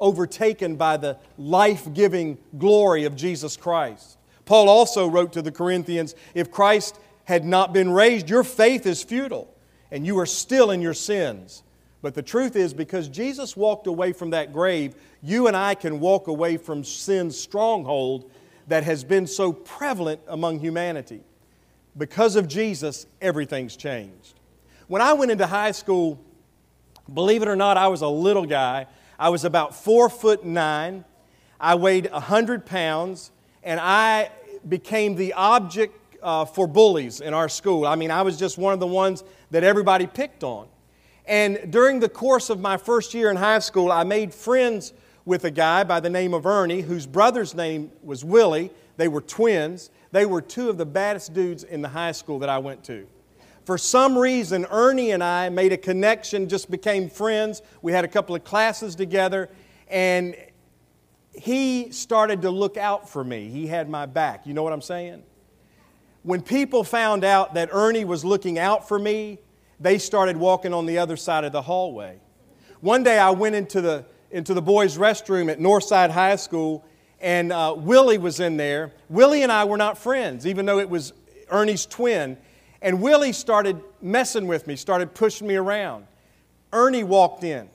overtaken 0.00 0.76
by 0.76 0.96
the 0.96 1.16
life 1.38 1.92
giving 1.94 2.36
glory 2.58 3.04
of 3.04 3.14
Jesus 3.16 3.56
Christ. 3.56 4.18
Paul 4.44 4.68
also 4.68 5.08
wrote 5.08 5.32
to 5.34 5.42
the 5.42 5.52
Corinthians 5.52 6.14
if 6.34 6.50
Christ 6.50 6.98
had 7.24 7.44
not 7.44 7.72
been 7.72 7.90
raised, 7.90 8.28
your 8.28 8.42
faith 8.42 8.84
is 8.84 9.02
futile, 9.02 9.52
and 9.90 10.04
you 10.04 10.18
are 10.18 10.26
still 10.26 10.72
in 10.72 10.82
your 10.82 10.94
sins. 10.94 11.62
But 12.02 12.14
the 12.14 12.22
truth 12.22 12.56
is, 12.56 12.74
because 12.74 13.06
Jesus 13.06 13.56
walked 13.56 13.86
away 13.86 14.12
from 14.12 14.30
that 14.30 14.52
grave, 14.52 14.96
you 15.22 15.46
and 15.46 15.56
I 15.56 15.76
can 15.76 16.00
walk 16.00 16.26
away 16.26 16.56
from 16.56 16.82
sin's 16.82 17.38
stronghold 17.38 18.28
that 18.66 18.82
has 18.82 19.04
been 19.04 19.26
so 19.26 19.52
prevalent 19.52 20.20
among 20.26 20.58
humanity. 20.58 21.20
Because 21.96 22.34
of 22.34 22.48
Jesus, 22.48 23.06
everything's 23.20 23.76
changed. 23.76 24.40
When 24.88 25.02
I 25.02 25.12
went 25.12 25.30
into 25.30 25.46
high 25.46 25.72
school, 25.72 26.18
believe 27.12 27.42
it 27.42 27.48
or 27.48 27.56
not, 27.56 27.76
I 27.76 27.88
was 27.88 28.02
a 28.02 28.08
little 28.08 28.46
guy. 28.46 28.86
I 29.18 29.28
was 29.28 29.44
about 29.44 29.74
four 29.74 30.08
foot 30.08 30.44
nine. 30.44 31.04
I 31.60 31.76
weighed 31.76 32.10
100 32.10 32.66
pounds, 32.66 33.30
and 33.62 33.78
I 33.80 34.30
became 34.68 35.14
the 35.14 35.34
object 35.34 35.94
uh, 36.22 36.44
for 36.44 36.66
bullies 36.66 37.20
in 37.20 37.34
our 37.34 37.48
school. 37.48 37.86
I 37.86 37.94
mean, 37.94 38.10
I 38.10 38.22
was 38.22 38.36
just 38.36 38.58
one 38.58 38.72
of 38.74 38.80
the 38.80 38.86
ones 38.86 39.22
that 39.50 39.64
everybody 39.64 40.06
picked 40.06 40.44
on. 40.44 40.68
And 41.26 41.70
during 41.70 42.00
the 42.00 42.08
course 42.08 42.50
of 42.50 42.60
my 42.60 42.76
first 42.76 43.14
year 43.14 43.30
in 43.30 43.36
high 43.36 43.60
school, 43.60 43.92
I 43.92 44.04
made 44.04 44.34
friends 44.34 44.92
with 45.24 45.44
a 45.44 45.50
guy 45.50 45.84
by 45.84 46.00
the 46.00 46.10
name 46.10 46.34
of 46.34 46.46
Ernie, 46.46 46.80
whose 46.80 47.06
brother's 47.06 47.54
name 47.54 47.92
was 48.02 48.24
Willie. 48.24 48.72
They 48.96 49.08
were 49.08 49.20
twins. 49.20 49.90
They 50.10 50.26
were 50.26 50.42
two 50.42 50.68
of 50.68 50.78
the 50.78 50.86
baddest 50.86 51.32
dudes 51.32 51.62
in 51.62 51.80
the 51.80 51.88
high 51.88 52.12
school 52.12 52.40
that 52.40 52.48
I 52.48 52.58
went 52.58 52.82
to. 52.84 53.06
For 53.64 53.78
some 53.78 54.18
reason, 54.18 54.66
Ernie 54.70 55.12
and 55.12 55.22
I 55.22 55.48
made 55.48 55.72
a 55.72 55.76
connection, 55.76 56.48
just 56.48 56.70
became 56.70 57.08
friends. 57.08 57.62
We 57.80 57.92
had 57.92 58.04
a 58.04 58.08
couple 58.08 58.34
of 58.34 58.42
classes 58.42 58.96
together, 58.96 59.50
and 59.88 60.34
he 61.32 61.92
started 61.92 62.42
to 62.42 62.50
look 62.50 62.76
out 62.76 63.08
for 63.08 63.22
me. 63.22 63.48
He 63.48 63.68
had 63.68 63.88
my 63.88 64.06
back. 64.06 64.46
You 64.46 64.54
know 64.54 64.62
what 64.62 64.72
I'm 64.72 64.82
saying? 64.82 65.22
When 66.24 66.42
people 66.42 66.84
found 66.84 67.24
out 67.24 67.54
that 67.54 67.68
Ernie 67.72 68.04
was 68.04 68.24
looking 68.24 68.58
out 68.58 68.88
for 68.88 68.98
me, 68.98 69.38
they 69.78 69.98
started 69.98 70.36
walking 70.36 70.74
on 70.74 70.86
the 70.86 70.98
other 70.98 71.16
side 71.16 71.44
of 71.44 71.52
the 71.52 71.62
hallway. 71.62 72.18
One 72.80 73.02
day 73.02 73.18
I 73.18 73.30
went 73.30 73.54
into 73.54 73.80
the, 73.80 74.04
into 74.30 74.54
the 74.54 74.62
boys' 74.62 74.98
restroom 74.98 75.50
at 75.50 75.58
Northside 75.58 76.10
High 76.10 76.36
School, 76.36 76.84
and 77.20 77.52
uh, 77.52 77.74
Willie 77.76 78.18
was 78.18 78.40
in 78.40 78.56
there. 78.56 78.92
Willie 79.08 79.42
and 79.44 79.52
I 79.52 79.64
were 79.64 79.76
not 79.76 79.98
friends, 79.98 80.46
even 80.46 80.66
though 80.66 80.80
it 80.80 80.90
was 80.90 81.12
Ernie's 81.48 81.86
twin. 81.86 82.36
And 82.82 83.00
Willie 83.00 83.32
started 83.32 83.80
messing 84.00 84.46
with 84.46 84.66
me, 84.66 84.76
started 84.76 85.14
pushing 85.14 85.46
me 85.46 85.54
around. 85.54 86.06
Ernie 86.72 87.04
walked 87.04 87.44
in. 87.44 87.68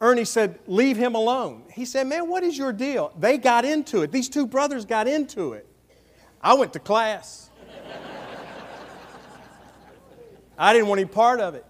Ernie 0.00 0.24
said, 0.24 0.58
Leave 0.66 0.96
him 0.96 1.14
alone. 1.14 1.64
He 1.72 1.84
said, 1.84 2.06
Man, 2.06 2.28
what 2.28 2.42
is 2.42 2.56
your 2.56 2.72
deal? 2.72 3.12
They 3.18 3.38
got 3.38 3.64
into 3.64 4.02
it. 4.02 4.12
These 4.12 4.28
two 4.28 4.46
brothers 4.46 4.84
got 4.84 5.08
into 5.08 5.54
it. 5.54 5.66
I 6.40 6.54
went 6.54 6.72
to 6.74 6.78
class. 6.78 7.50
I 10.56 10.72
didn't 10.72 10.88
want 10.88 11.00
any 11.00 11.08
part 11.08 11.40
of 11.40 11.54
it. 11.54 11.64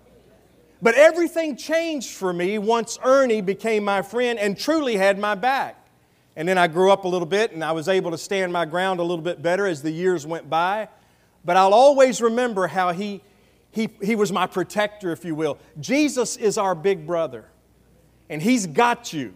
But 0.82 0.96
everything 0.96 1.56
changed 1.56 2.10
for 2.10 2.32
me 2.32 2.58
once 2.58 2.98
Ernie 3.02 3.40
became 3.40 3.84
my 3.84 4.02
friend 4.02 4.38
and 4.38 4.58
truly 4.58 4.96
had 4.96 5.18
my 5.18 5.34
back. 5.34 5.80
And 6.36 6.46
then 6.46 6.58
I 6.58 6.66
grew 6.66 6.90
up 6.90 7.04
a 7.04 7.08
little 7.08 7.26
bit 7.26 7.52
and 7.52 7.64
I 7.64 7.72
was 7.72 7.88
able 7.88 8.10
to 8.10 8.18
stand 8.18 8.52
my 8.52 8.66
ground 8.66 9.00
a 9.00 9.02
little 9.02 9.24
bit 9.24 9.40
better 9.40 9.66
as 9.66 9.80
the 9.80 9.90
years 9.90 10.26
went 10.26 10.50
by. 10.50 10.88
But 11.44 11.56
I'll 11.56 11.74
always 11.74 12.20
remember 12.20 12.66
how 12.66 12.92
he, 12.92 13.20
he, 13.70 13.90
he 14.02 14.16
was 14.16 14.32
my 14.32 14.46
protector, 14.46 15.12
if 15.12 15.24
you 15.24 15.34
will. 15.34 15.58
Jesus 15.80 16.36
is 16.36 16.56
our 16.56 16.74
big 16.74 17.06
brother, 17.06 17.44
and 18.30 18.40
he's 18.40 18.66
got 18.66 19.12
you 19.12 19.34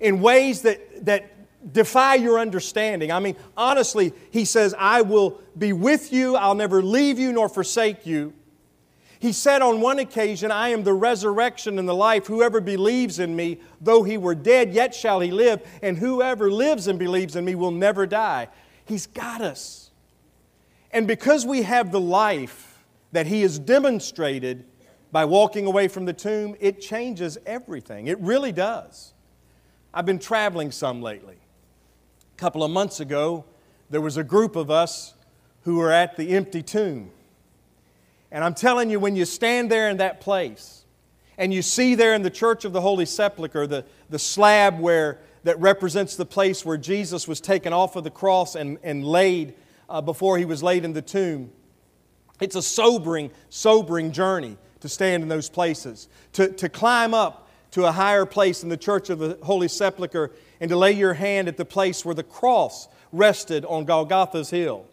in 0.00 0.20
ways 0.20 0.62
that, 0.62 1.04
that 1.06 1.72
defy 1.72 2.16
your 2.16 2.38
understanding. 2.38 3.12
I 3.12 3.20
mean, 3.20 3.36
honestly, 3.56 4.12
he 4.30 4.44
says, 4.44 4.74
I 4.78 5.02
will 5.02 5.40
be 5.56 5.72
with 5.72 6.12
you, 6.12 6.36
I'll 6.36 6.54
never 6.54 6.82
leave 6.82 7.18
you 7.18 7.32
nor 7.32 7.48
forsake 7.48 8.06
you. 8.06 8.34
He 9.20 9.32
said 9.32 9.60
on 9.60 9.82
one 9.82 9.98
occasion, 9.98 10.50
I 10.50 10.70
am 10.70 10.82
the 10.82 10.94
resurrection 10.94 11.78
and 11.78 11.86
the 11.86 11.94
life. 11.94 12.26
Whoever 12.26 12.58
believes 12.58 13.18
in 13.18 13.36
me, 13.36 13.60
though 13.78 14.02
he 14.02 14.16
were 14.16 14.34
dead, 14.34 14.72
yet 14.72 14.94
shall 14.94 15.20
he 15.20 15.30
live. 15.30 15.60
And 15.82 15.98
whoever 15.98 16.50
lives 16.50 16.86
and 16.86 16.98
believes 16.98 17.36
in 17.36 17.44
me 17.44 17.54
will 17.54 17.70
never 17.70 18.06
die. 18.06 18.48
He's 18.86 19.06
got 19.06 19.42
us. 19.42 19.89
And 20.92 21.06
because 21.06 21.46
we 21.46 21.62
have 21.62 21.92
the 21.92 22.00
life 22.00 22.84
that 23.12 23.26
He 23.26 23.42
has 23.42 23.58
demonstrated 23.58 24.64
by 25.12 25.24
walking 25.24 25.66
away 25.66 25.88
from 25.88 26.04
the 26.04 26.12
tomb, 26.12 26.56
it 26.60 26.80
changes 26.80 27.38
everything. 27.46 28.06
It 28.06 28.18
really 28.20 28.52
does. 28.52 29.12
I've 29.92 30.06
been 30.06 30.18
traveling 30.18 30.70
some 30.70 31.02
lately. 31.02 31.36
A 32.34 32.38
couple 32.38 32.62
of 32.62 32.70
months 32.70 33.00
ago, 33.00 33.44
there 33.90 34.00
was 34.00 34.16
a 34.16 34.24
group 34.24 34.54
of 34.54 34.70
us 34.70 35.14
who 35.62 35.76
were 35.76 35.90
at 35.90 36.16
the 36.16 36.30
empty 36.30 36.62
tomb. 36.62 37.10
And 38.30 38.44
I'm 38.44 38.54
telling 38.54 38.90
you, 38.90 39.00
when 39.00 39.16
you 39.16 39.24
stand 39.24 39.70
there 39.70 39.90
in 39.90 39.96
that 39.96 40.20
place 40.20 40.84
and 41.36 41.52
you 41.52 41.62
see 41.62 41.96
there 41.96 42.14
in 42.14 42.22
the 42.22 42.30
Church 42.30 42.64
of 42.64 42.72
the 42.72 42.80
Holy 42.80 43.04
Sepulchre 43.04 43.66
the, 43.66 43.84
the 44.08 44.18
slab 44.18 44.78
where, 44.78 45.18
that 45.42 45.58
represents 45.58 46.16
the 46.16 46.26
place 46.26 46.64
where 46.64 46.76
Jesus 46.76 47.26
was 47.26 47.40
taken 47.40 47.72
off 47.72 47.96
of 47.96 48.04
the 48.04 48.10
cross 48.10 48.54
and, 48.54 48.78
and 48.82 49.04
laid 49.04 49.54
uh, 49.90 50.00
before 50.00 50.38
he 50.38 50.44
was 50.44 50.62
laid 50.62 50.84
in 50.84 50.92
the 50.92 51.02
tomb, 51.02 51.50
it's 52.40 52.56
a 52.56 52.62
sobering, 52.62 53.30
sobering 53.50 54.12
journey 54.12 54.56
to 54.80 54.88
stand 54.88 55.22
in 55.22 55.28
those 55.28 55.50
places, 55.50 56.08
to, 56.32 56.48
to 56.52 56.68
climb 56.68 57.12
up 57.12 57.48
to 57.72 57.84
a 57.84 57.92
higher 57.92 58.24
place 58.24 58.62
in 58.62 58.68
the 58.68 58.76
Church 58.76 59.10
of 59.10 59.18
the 59.18 59.38
Holy 59.42 59.68
Sepulchre 59.68 60.32
and 60.60 60.68
to 60.70 60.76
lay 60.76 60.92
your 60.92 61.14
hand 61.14 61.48
at 61.48 61.56
the 61.56 61.64
place 61.64 62.04
where 62.04 62.14
the 62.14 62.22
cross 62.22 62.88
rested 63.12 63.64
on 63.66 63.84
Golgotha's 63.84 64.50
hill. 64.50 64.86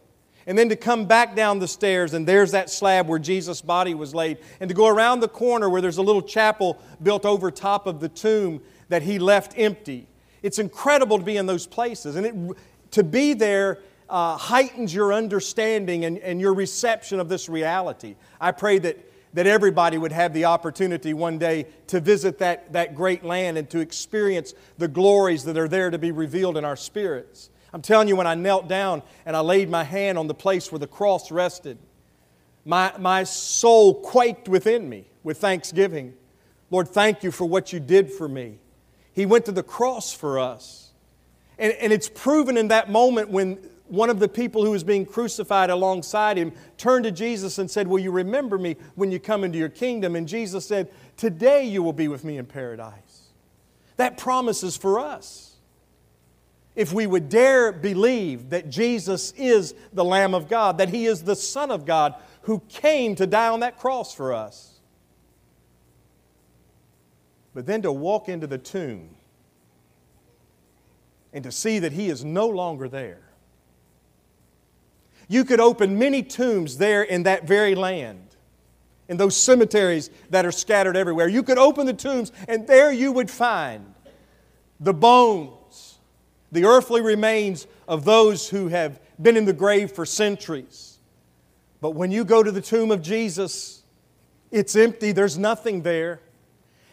And 0.45 0.57
then 0.57 0.69
to 0.69 0.75
come 0.75 1.05
back 1.05 1.35
down 1.35 1.59
the 1.59 1.67
stairs, 1.67 2.13
and 2.13 2.25
there's 2.25 2.51
that 2.51 2.69
slab 2.69 3.07
where 3.07 3.19
Jesus' 3.19 3.61
body 3.61 3.93
was 3.93 4.15
laid, 4.15 4.37
and 4.59 4.69
to 4.69 4.73
go 4.73 4.87
around 4.87 5.19
the 5.19 5.27
corner 5.27 5.69
where 5.69 5.81
there's 5.81 5.97
a 5.97 6.01
little 6.01 6.21
chapel 6.21 6.79
built 7.03 7.25
over 7.25 7.51
top 7.51 7.85
of 7.85 7.99
the 7.99 8.07
tomb 8.07 8.61
that 8.87 9.01
he 9.01 9.19
left 9.19 9.53
empty. 9.57 10.07
It's 10.41 10.59
incredible 10.59 11.19
to 11.19 11.25
be 11.25 11.35
in 11.35 11.47
those 11.47 11.67
places, 11.67 12.15
and 12.15 12.25
it, 12.25 12.57
to 12.91 13.03
be 13.03 13.33
there 13.33 13.79
uh, 14.09 14.37
heightens 14.37 14.93
your 14.93 15.13
understanding 15.13 16.05
and, 16.05 16.17
and 16.19 16.39
your 16.39 16.53
reception 16.53 17.19
of 17.19 17.29
this 17.29 17.49
reality. 17.49 18.15
I 18.39 18.51
pray 18.51 18.79
that, 18.79 18.97
that 19.33 19.47
everybody 19.47 19.97
would 19.97 20.11
have 20.11 20.33
the 20.33 20.45
opportunity 20.45 21.13
one 21.13 21.37
day 21.37 21.67
to 21.87 21.99
visit 21.99 22.39
that, 22.39 22.73
that 22.73 22.95
great 22.95 23.23
land 23.23 23.57
and 23.57 23.69
to 23.69 23.79
experience 23.79 24.53
the 24.77 24.87
glories 24.87 25.43
that 25.43 25.57
are 25.57 25.67
there 25.67 25.89
to 25.89 25.97
be 25.97 26.11
revealed 26.11 26.57
in 26.57 26.65
our 26.65 26.75
spirits. 26.75 27.49
I'm 27.73 27.81
telling 27.81 28.07
you, 28.07 28.15
when 28.15 28.27
I 28.27 28.35
knelt 28.35 28.67
down 28.67 29.03
and 29.25 29.35
I 29.35 29.41
laid 29.41 29.69
my 29.69 29.83
hand 29.83 30.17
on 30.17 30.27
the 30.27 30.33
place 30.33 30.71
where 30.71 30.79
the 30.79 30.87
cross 30.87 31.31
rested, 31.31 31.77
my, 32.65 32.93
my 32.97 33.23
soul 33.23 33.95
quaked 33.95 34.49
within 34.49 34.89
me 34.89 35.05
with 35.23 35.37
thanksgiving. 35.37 36.13
Lord, 36.69 36.89
thank 36.89 37.23
you 37.23 37.31
for 37.31 37.45
what 37.45 37.71
you 37.71 37.79
did 37.79 38.11
for 38.11 38.27
me. 38.27 38.59
He 39.13 39.25
went 39.25 39.45
to 39.45 39.51
the 39.51 39.63
cross 39.63 40.13
for 40.13 40.39
us. 40.39 40.91
And, 41.57 41.73
and 41.73 41.91
it's 41.91 42.09
proven 42.09 42.57
in 42.57 42.67
that 42.67 42.89
moment 42.89 43.29
when 43.29 43.57
one 43.89 44.09
of 44.09 44.19
the 44.19 44.27
people 44.27 44.63
who 44.63 44.71
was 44.71 44.83
being 44.83 45.05
crucified 45.05 45.69
alongside 45.69 46.37
him 46.37 46.53
turned 46.77 47.05
to 47.05 47.11
Jesus 47.11 47.57
and 47.57 47.69
said, 47.69 47.87
Will 47.87 47.99
you 47.99 48.11
remember 48.11 48.57
me 48.57 48.75
when 48.95 49.11
you 49.11 49.19
come 49.19 49.43
into 49.43 49.57
your 49.57 49.69
kingdom? 49.69 50.15
And 50.15 50.27
Jesus 50.27 50.65
said, 50.65 50.91
Today 51.15 51.63
you 51.63 51.81
will 51.83 51.93
be 51.93 52.07
with 52.07 52.23
me 52.23 52.37
in 52.37 52.45
paradise. 52.45 53.29
That 53.95 54.17
promise 54.17 54.63
is 54.63 54.77
for 54.77 54.99
us 54.99 55.47
if 56.77 56.93
we 56.93 57.07
would 57.07 57.27
dare 57.27 57.71
believe 57.71 58.51
that 58.51 58.69
Jesus 58.69 59.33
is 59.35 59.73
the 59.93 60.05
Lamb 60.05 60.35
of 60.35 60.47
God, 60.47 60.77
that 60.77 60.89
He 60.89 61.07
is 61.07 61.23
the 61.23 61.35
Son 61.35 61.71
of 61.71 61.85
God 61.85 62.13
who 62.43 62.61
came 62.69 63.15
to 63.15 63.25
die 63.25 63.49
on 63.49 63.61
that 63.61 63.79
cross 63.79 64.13
for 64.13 64.31
us. 64.31 64.79
But 67.55 67.65
then 67.65 67.81
to 67.81 67.91
walk 67.91 68.29
into 68.29 68.45
the 68.45 68.59
tomb 68.59 69.15
and 71.33 71.43
to 71.43 71.51
see 71.51 71.79
that 71.79 71.93
He 71.93 72.09
is 72.09 72.23
no 72.23 72.47
longer 72.47 72.87
there. 72.87 73.26
You 75.27 75.43
could 75.45 75.59
open 75.59 75.99
many 75.99 76.23
tombs 76.23 76.77
there 76.77 77.03
in 77.03 77.23
that 77.23 77.47
very 77.47 77.75
land, 77.75 78.35
in 79.07 79.17
those 79.17 79.35
cemeteries 79.35 80.09
that 80.29 80.45
are 80.45 80.51
scattered 80.51 80.95
everywhere. 80.95 81.27
You 81.27 81.43
could 81.43 81.57
open 81.57 81.85
the 81.85 81.93
tombs, 81.93 82.31
and 82.47 82.67
there 82.67 82.91
you 82.91 83.11
would 83.11 83.29
find 83.29 83.93
the 84.79 84.93
bones 84.93 85.57
the 86.51 86.65
earthly 86.65 87.01
remains 87.01 87.67
of 87.87 88.05
those 88.05 88.49
who 88.49 88.69
have 88.69 88.99
been 89.21 89.37
in 89.37 89.45
the 89.45 89.53
grave 89.53 89.91
for 89.91 90.05
centuries. 90.05 90.97
But 91.81 91.91
when 91.91 92.11
you 92.11 92.23
go 92.23 92.41
to 92.41 92.51
the 92.51 92.61
tomb 92.61 92.91
of 92.91 93.01
Jesus, 93.01 93.83
it's 94.51 94.75
empty, 94.75 95.11
there's 95.11 95.37
nothing 95.37 95.81
there. 95.81 96.21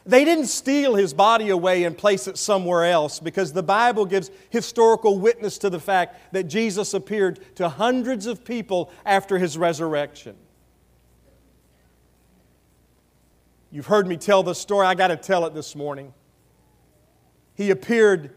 They 0.07 0.25
didn't 0.25 0.47
steal 0.47 0.97
his 0.97 1.15
body 1.15 1.49
away 1.49 1.85
and 1.85 1.97
place 1.97 2.29
it 2.29 2.37
somewhere 2.37 2.85
else 2.85 3.21
because 3.21 3.53
the 3.55 3.63
Bible 3.63 4.05
gives 4.05 4.31
historical 4.51 5.19
witness 5.19 5.57
to 5.59 5.71
the 5.71 5.81
fact 5.81 6.33
that 6.35 6.45
Jesus 6.45 6.93
appeared 6.93 7.41
to 7.57 7.71
hundreds 7.71 8.27
of 8.27 8.45
people 8.45 8.91
after 9.07 9.39
his 9.39 9.57
resurrection. 9.57 10.37
You've 13.71 13.87
heard 13.87 14.07
me 14.07 14.17
tell 14.19 14.43
this 14.43 14.59
story, 14.59 14.87
I 14.87 14.95
got 14.95 15.09
to 15.09 15.17
tell 15.17 15.47
it 15.47 15.55
this 15.55 15.75
morning. 15.75 16.13
He 17.55 17.71
appeared 17.71 18.35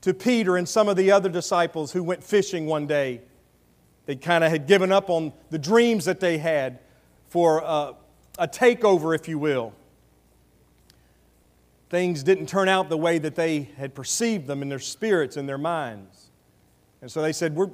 to 0.00 0.12
Peter 0.12 0.56
and 0.56 0.68
some 0.68 0.88
of 0.88 0.96
the 0.96 1.12
other 1.12 1.28
disciples 1.28 1.92
who 1.92 2.02
went 2.02 2.22
fishing 2.22 2.66
one 2.66 2.86
day. 2.86 3.22
They 4.06 4.16
kind 4.16 4.42
of 4.42 4.50
had 4.50 4.66
given 4.66 4.90
up 4.90 5.08
on 5.08 5.32
the 5.50 5.58
dreams 5.58 6.04
that 6.04 6.20
they 6.20 6.38
had 6.38 6.80
for 7.28 7.64
uh, 7.64 7.92
a 8.38 8.48
takeover, 8.48 9.14
if 9.14 9.28
you 9.28 9.38
will. 9.38 9.72
Things 11.88 12.22
didn't 12.22 12.46
turn 12.46 12.68
out 12.68 12.88
the 12.88 12.96
way 12.96 13.18
that 13.18 13.36
they 13.36 13.70
had 13.76 13.94
perceived 13.94 14.46
them 14.46 14.62
in 14.62 14.68
their 14.68 14.78
spirits 14.80 15.36
and 15.36 15.48
their 15.48 15.58
minds. 15.58 16.30
And 17.00 17.10
so 17.10 17.22
they 17.22 17.32
said, 17.32 17.54
We're, 17.54 17.70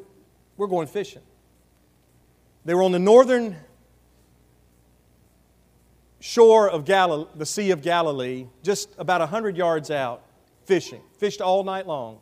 we're 0.57 0.67
going 0.67 0.87
fishing. 0.87 1.23
They 2.65 2.75
were 2.75 2.83
on 2.83 2.93
the 2.93 2.99
northern 2.99 3.57
shore 6.21 6.71
of 6.71 6.85
Galilee, 6.85 7.29
the 7.35 7.47
Sea 7.47 7.71
of 7.71 7.83
Galilee, 7.83 8.47
just 8.63 8.91
about 8.99 9.21
100 9.21 9.57
yards 9.57 9.91
out 9.91 10.23
fishing, 10.65 11.01
fished 11.19 11.41
all 11.41 11.65
night 11.65 11.87
long. 11.87 12.21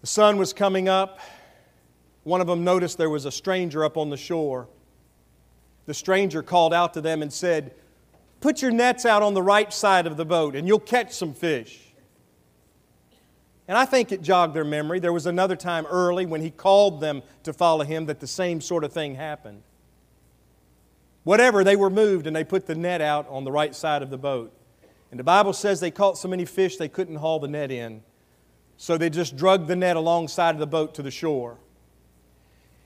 The 0.00 0.06
sun 0.06 0.38
was 0.38 0.52
coming 0.52 0.88
up. 0.88 1.20
One 2.22 2.40
of 2.40 2.46
them 2.46 2.64
noticed 2.64 2.98
there 2.98 3.10
was 3.10 3.24
a 3.24 3.32
stranger 3.32 3.84
up 3.84 3.96
on 3.96 4.10
the 4.10 4.16
shore. 4.16 4.68
The 5.86 5.94
stranger 5.94 6.42
called 6.42 6.72
out 6.72 6.94
to 6.94 7.00
them 7.00 7.20
and 7.22 7.32
said, 7.32 7.74
Put 8.40 8.62
your 8.62 8.70
nets 8.70 9.04
out 9.04 9.22
on 9.22 9.34
the 9.34 9.42
right 9.42 9.72
side 9.72 10.06
of 10.06 10.16
the 10.16 10.24
boat 10.24 10.54
and 10.54 10.66
you'll 10.66 10.78
catch 10.78 11.12
some 11.12 11.34
fish. 11.34 11.80
And 13.66 13.76
I 13.76 13.84
think 13.84 14.12
it 14.12 14.22
jogged 14.22 14.54
their 14.54 14.64
memory. 14.64 14.98
There 14.98 15.12
was 15.12 15.26
another 15.26 15.56
time 15.56 15.84
early 15.86 16.24
when 16.24 16.40
he 16.40 16.50
called 16.50 17.00
them 17.00 17.22
to 17.42 17.52
follow 17.52 17.84
him 17.84 18.06
that 18.06 18.20
the 18.20 18.26
same 18.26 18.60
sort 18.60 18.82
of 18.82 18.92
thing 18.92 19.14
happened. 19.14 19.62
Whatever, 21.24 21.62
they 21.62 21.76
were 21.76 21.90
moved 21.90 22.26
and 22.26 22.34
they 22.34 22.44
put 22.44 22.66
the 22.66 22.74
net 22.74 23.02
out 23.02 23.28
on 23.28 23.44
the 23.44 23.52
right 23.52 23.74
side 23.74 24.02
of 24.02 24.08
the 24.08 24.16
boat. 24.16 24.54
And 25.10 25.20
the 25.20 25.24
Bible 25.24 25.52
says 25.52 25.80
they 25.80 25.90
caught 25.90 26.16
so 26.16 26.28
many 26.28 26.46
fish 26.46 26.76
they 26.76 26.88
couldn't 26.88 27.16
haul 27.16 27.38
the 27.40 27.48
net 27.48 27.70
in. 27.70 28.02
So 28.78 28.96
they 28.96 29.10
just 29.10 29.36
drug 29.36 29.66
the 29.66 29.76
net 29.76 29.96
alongside 29.96 30.54
of 30.54 30.60
the 30.60 30.66
boat 30.66 30.94
to 30.94 31.02
the 31.02 31.10
shore. 31.10 31.58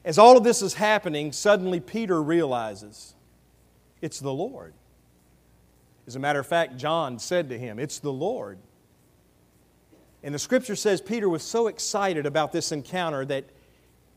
As 0.05 0.19
all 0.19 0.37
of 0.37 0.43
this 0.43 0.63
is 0.63 0.75
happening, 0.75 1.31
suddenly 1.31 1.79
Peter 1.79 2.21
realizes 2.21 3.15
it's 4.01 4.19
the 4.19 4.33
Lord. 4.33 4.75
As 6.07 6.17
a 6.17 6.19
matter 6.19 6.41
of 6.41 6.47
fact, 6.47 6.77
John 6.77 7.19
said 7.19 7.49
to 7.51 7.59
him, 7.59 7.79
It's 7.79 7.99
the 7.99 8.13
Lord. 8.13 8.59
And 10.23 10.35
the 10.35 10.39
scripture 10.39 10.77
says 10.77 11.01
Peter 11.01 11.29
was 11.29 11.43
so 11.43 11.67
excited 11.67 12.27
about 12.27 12.53
this 12.53 12.73
encounter 12.73 13.25
that 13.25 13.45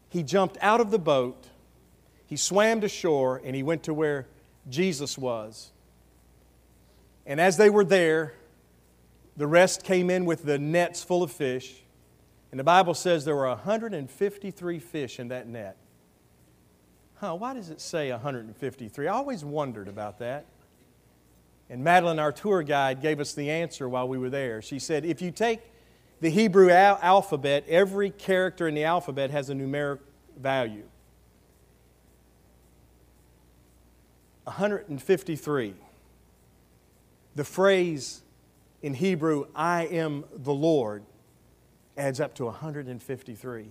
he 0.09 0.23
jumped 0.23 0.57
out 0.61 0.79
of 0.79 0.91
the 0.91 0.99
boat, 0.99 1.47
he 2.27 2.37
swam 2.37 2.81
to 2.81 2.89
shore, 2.89 3.41
and 3.43 3.55
he 3.55 3.63
went 3.63 3.83
to 3.83 3.93
where 3.93 4.27
Jesus 4.69 5.17
was. 5.17 5.71
And 7.25 7.41
as 7.41 7.57
they 7.57 7.69
were 7.69 7.83
there, 7.83 8.33
the 9.35 9.47
rest 9.47 9.83
came 9.83 10.09
in 10.09 10.25
with 10.25 10.43
the 10.43 10.57
nets 10.57 11.03
full 11.03 11.23
of 11.23 11.31
fish. 11.31 11.81
And 12.51 12.59
the 12.59 12.63
Bible 12.63 12.93
says 12.93 13.25
there 13.25 13.35
were 13.35 13.47
153 13.47 14.79
fish 14.79 15.19
in 15.19 15.27
that 15.29 15.47
net. 15.47 15.75
Huh, 17.15 17.35
why 17.35 17.53
does 17.53 17.69
it 17.69 17.81
say 17.81 18.11
153? 18.11 19.07
I 19.07 19.11
always 19.11 19.43
wondered 19.43 19.87
about 19.87 20.19
that. 20.19 20.45
And 21.69 21.83
Madeline, 21.83 22.19
our 22.19 22.31
tour 22.31 22.63
guide, 22.63 23.01
gave 23.01 23.19
us 23.19 23.33
the 23.33 23.49
answer 23.49 23.89
while 23.89 24.07
we 24.07 24.17
were 24.17 24.29
there. 24.29 24.61
She 24.61 24.79
said, 24.79 25.03
if 25.05 25.21
you 25.21 25.31
take 25.31 25.61
the 26.21 26.29
Hebrew 26.29 26.69
al- 26.69 26.99
alphabet, 27.01 27.65
every 27.67 28.11
character 28.11 28.67
in 28.67 28.75
the 28.75 28.83
alphabet 28.83 29.31
has 29.31 29.49
a 29.49 29.53
numeric 29.53 29.99
value. 30.37 30.83
153 34.43 35.73
the 37.35 37.43
phrase 37.43 38.21
in 38.81 38.93
Hebrew, 38.93 39.45
I 39.53 39.85
am 39.87 40.23
the 40.33 40.53
Lord, 40.53 41.03
adds 41.97 42.19
up 42.19 42.33
to 42.35 42.45
153. 42.45 43.67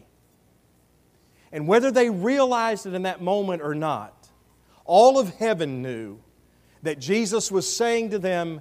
And 1.51 1.69
whether 1.69 1.91
they 1.91 2.11
realized 2.11 2.87
it 2.87 2.95
in 2.95 3.03
that 3.03 3.23
moment 3.23 3.63
or 3.63 3.75
not, 3.75 4.29
all 4.85 5.19
of 5.19 5.35
heaven 5.37 5.81
knew 5.83 6.19
that 6.85 6.99
Jesus 6.99 7.51
was 7.51 7.71
saying 7.71 8.11
to 8.11 8.19
them, 8.19 8.61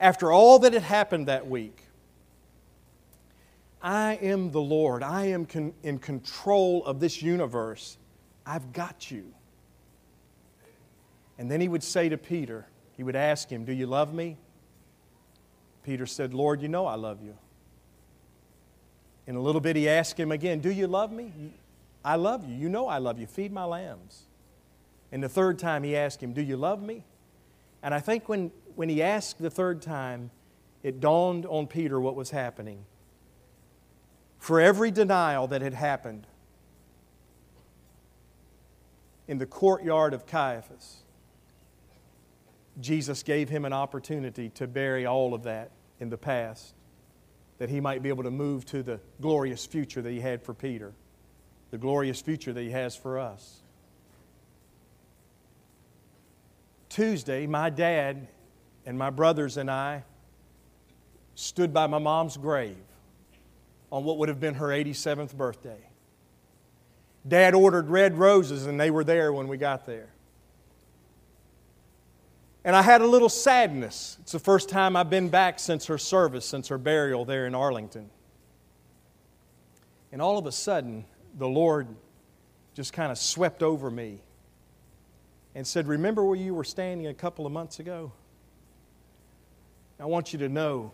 after 0.00 0.32
all 0.32 0.60
that 0.60 0.72
had 0.72 0.82
happened 0.82 1.28
that 1.28 1.46
week, 1.46 1.82
I 3.82 4.14
am 4.22 4.50
the 4.50 4.60
Lord. 4.60 5.02
I 5.02 5.26
am 5.26 5.46
con- 5.46 5.74
in 5.82 5.98
control 5.98 6.84
of 6.84 7.00
this 7.00 7.22
universe. 7.22 7.98
I've 8.44 8.72
got 8.72 9.10
you. 9.10 9.32
And 11.38 11.50
then 11.50 11.60
he 11.60 11.68
would 11.68 11.82
say 11.82 12.08
to 12.08 12.16
Peter, 12.16 12.66
he 12.96 13.02
would 13.02 13.16
ask 13.16 13.50
him, 13.50 13.64
Do 13.64 13.72
you 13.72 13.86
love 13.86 14.14
me? 14.14 14.38
Peter 15.82 16.06
said, 16.06 16.34
Lord, 16.34 16.62
you 16.62 16.68
know 16.68 16.86
I 16.86 16.94
love 16.94 17.22
you. 17.22 17.36
In 19.26 19.36
a 19.36 19.40
little 19.40 19.60
bit, 19.60 19.76
he 19.76 19.88
asked 19.88 20.18
him 20.18 20.32
again, 20.32 20.60
Do 20.60 20.70
you 20.70 20.86
love 20.86 21.12
me? 21.12 21.32
I 22.04 22.14
love 22.14 22.48
you. 22.48 22.54
You 22.54 22.68
know 22.68 22.86
I 22.86 22.98
love 22.98 23.18
you. 23.18 23.26
Feed 23.26 23.52
my 23.52 23.64
lambs. 23.64 24.22
And 25.10 25.22
the 25.22 25.28
third 25.28 25.58
time, 25.58 25.82
he 25.82 25.96
asked 25.96 26.22
him, 26.22 26.32
Do 26.32 26.42
you 26.42 26.56
love 26.56 26.80
me? 26.80 27.04
And 27.82 27.94
I 27.94 28.00
think 28.00 28.28
when, 28.28 28.50
when 28.74 28.88
he 28.88 29.02
asked 29.02 29.40
the 29.40 29.50
third 29.50 29.82
time, 29.82 30.30
it 30.82 31.00
dawned 31.00 31.46
on 31.46 31.66
Peter 31.66 32.00
what 32.00 32.14
was 32.14 32.30
happening. 32.30 32.84
For 34.38 34.60
every 34.60 34.90
denial 34.90 35.46
that 35.48 35.62
had 35.62 35.74
happened 35.74 36.26
in 39.26 39.38
the 39.38 39.46
courtyard 39.46 40.14
of 40.14 40.26
Caiaphas, 40.26 40.98
Jesus 42.80 43.22
gave 43.22 43.48
him 43.48 43.64
an 43.64 43.72
opportunity 43.72 44.50
to 44.50 44.66
bury 44.66 45.06
all 45.06 45.34
of 45.34 45.42
that 45.44 45.70
in 45.98 46.10
the 46.10 46.18
past, 46.18 46.74
that 47.58 47.70
he 47.70 47.80
might 47.80 48.02
be 48.02 48.08
able 48.08 48.22
to 48.22 48.30
move 48.30 48.64
to 48.66 48.82
the 48.82 49.00
glorious 49.20 49.64
future 49.64 50.02
that 50.02 50.10
he 50.10 50.20
had 50.20 50.42
for 50.42 50.52
Peter, 50.52 50.92
the 51.70 51.78
glorious 51.78 52.20
future 52.20 52.52
that 52.52 52.62
he 52.62 52.70
has 52.70 52.94
for 52.94 53.18
us. 53.18 53.62
Tuesday, 56.96 57.46
my 57.46 57.68
dad 57.68 58.26
and 58.86 58.96
my 58.96 59.10
brothers 59.10 59.58
and 59.58 59.70
I 59.70 60.02
stood 61.34 61.74
by 61.74 61.86
my 61.86 61.98
mom's 61.98 62.38
grave 62.38 62.78
on 63.92 64.02
what 64.04 64.16
would 64.16 64.30
have 64.30 64.40
been 64.40 64.54
her 64.54 64.68
87th 64.68 65.36
birthday. 65.36 65.90
Dad 67.28 67.52
ordered 67.54 67.90
red 67.90 68.16
roses, 68.16 68.64
and 68.64 68.80
they 68.80 68.90
were 68.90 69.04
there 69.04 69.30
when 69.30 69.46
we 69.46 69.58
got 69.58 69.84
there. 69.84 70.08
And 72.64 72.74
I 72.74 72.80
had 72.80 73.02
a 73.02 73.06
little 73.06 73.28
sadness. 73.28 74.16
It's 74.22 74.32
the 74.32 74.38
first 74.38 74.70
time 74.70 74.96
I've 74.96 75.10
been 75.10 75.28
back 75.28 75.58
since 75.58 75.84
her 75.86 75.98
service, 75.98 76.46
since 76.46 76.68
her 76.68 76.78
burial 76.78 77.26
there 77.26 77.46
in 77.46 77.54
Arlington. 77.54 78.08
And 80.12 80.22
all 80.22 80.38
of 80.38 80.46
a 80.46 80.52
sudden, 80.52 81.04
the 81.36 81.46
Lord 81.46 81.88
just 82.72 82.94
kind 82.94 83.12
of 83.12 83.18
swept 83.18 83.62
over 83.62 83.90
me 83.90 84.22
and 85.56 85.66
said, 85.66 85.88
Remember 85.88 86.22
where 86.22 86.36
you 86.36 86.54
were 86.54 86.64
standing 86.64 87.06
a 87.06 87.14
couple 87.14 87.46
of 87.46 87.50
months 87.50 87.80
ago? 87.80 88.12
I 89.98 90.04
want 90.04 90.34
you 90.34 90.38
to 90.40 90.50
know 90.50 90.92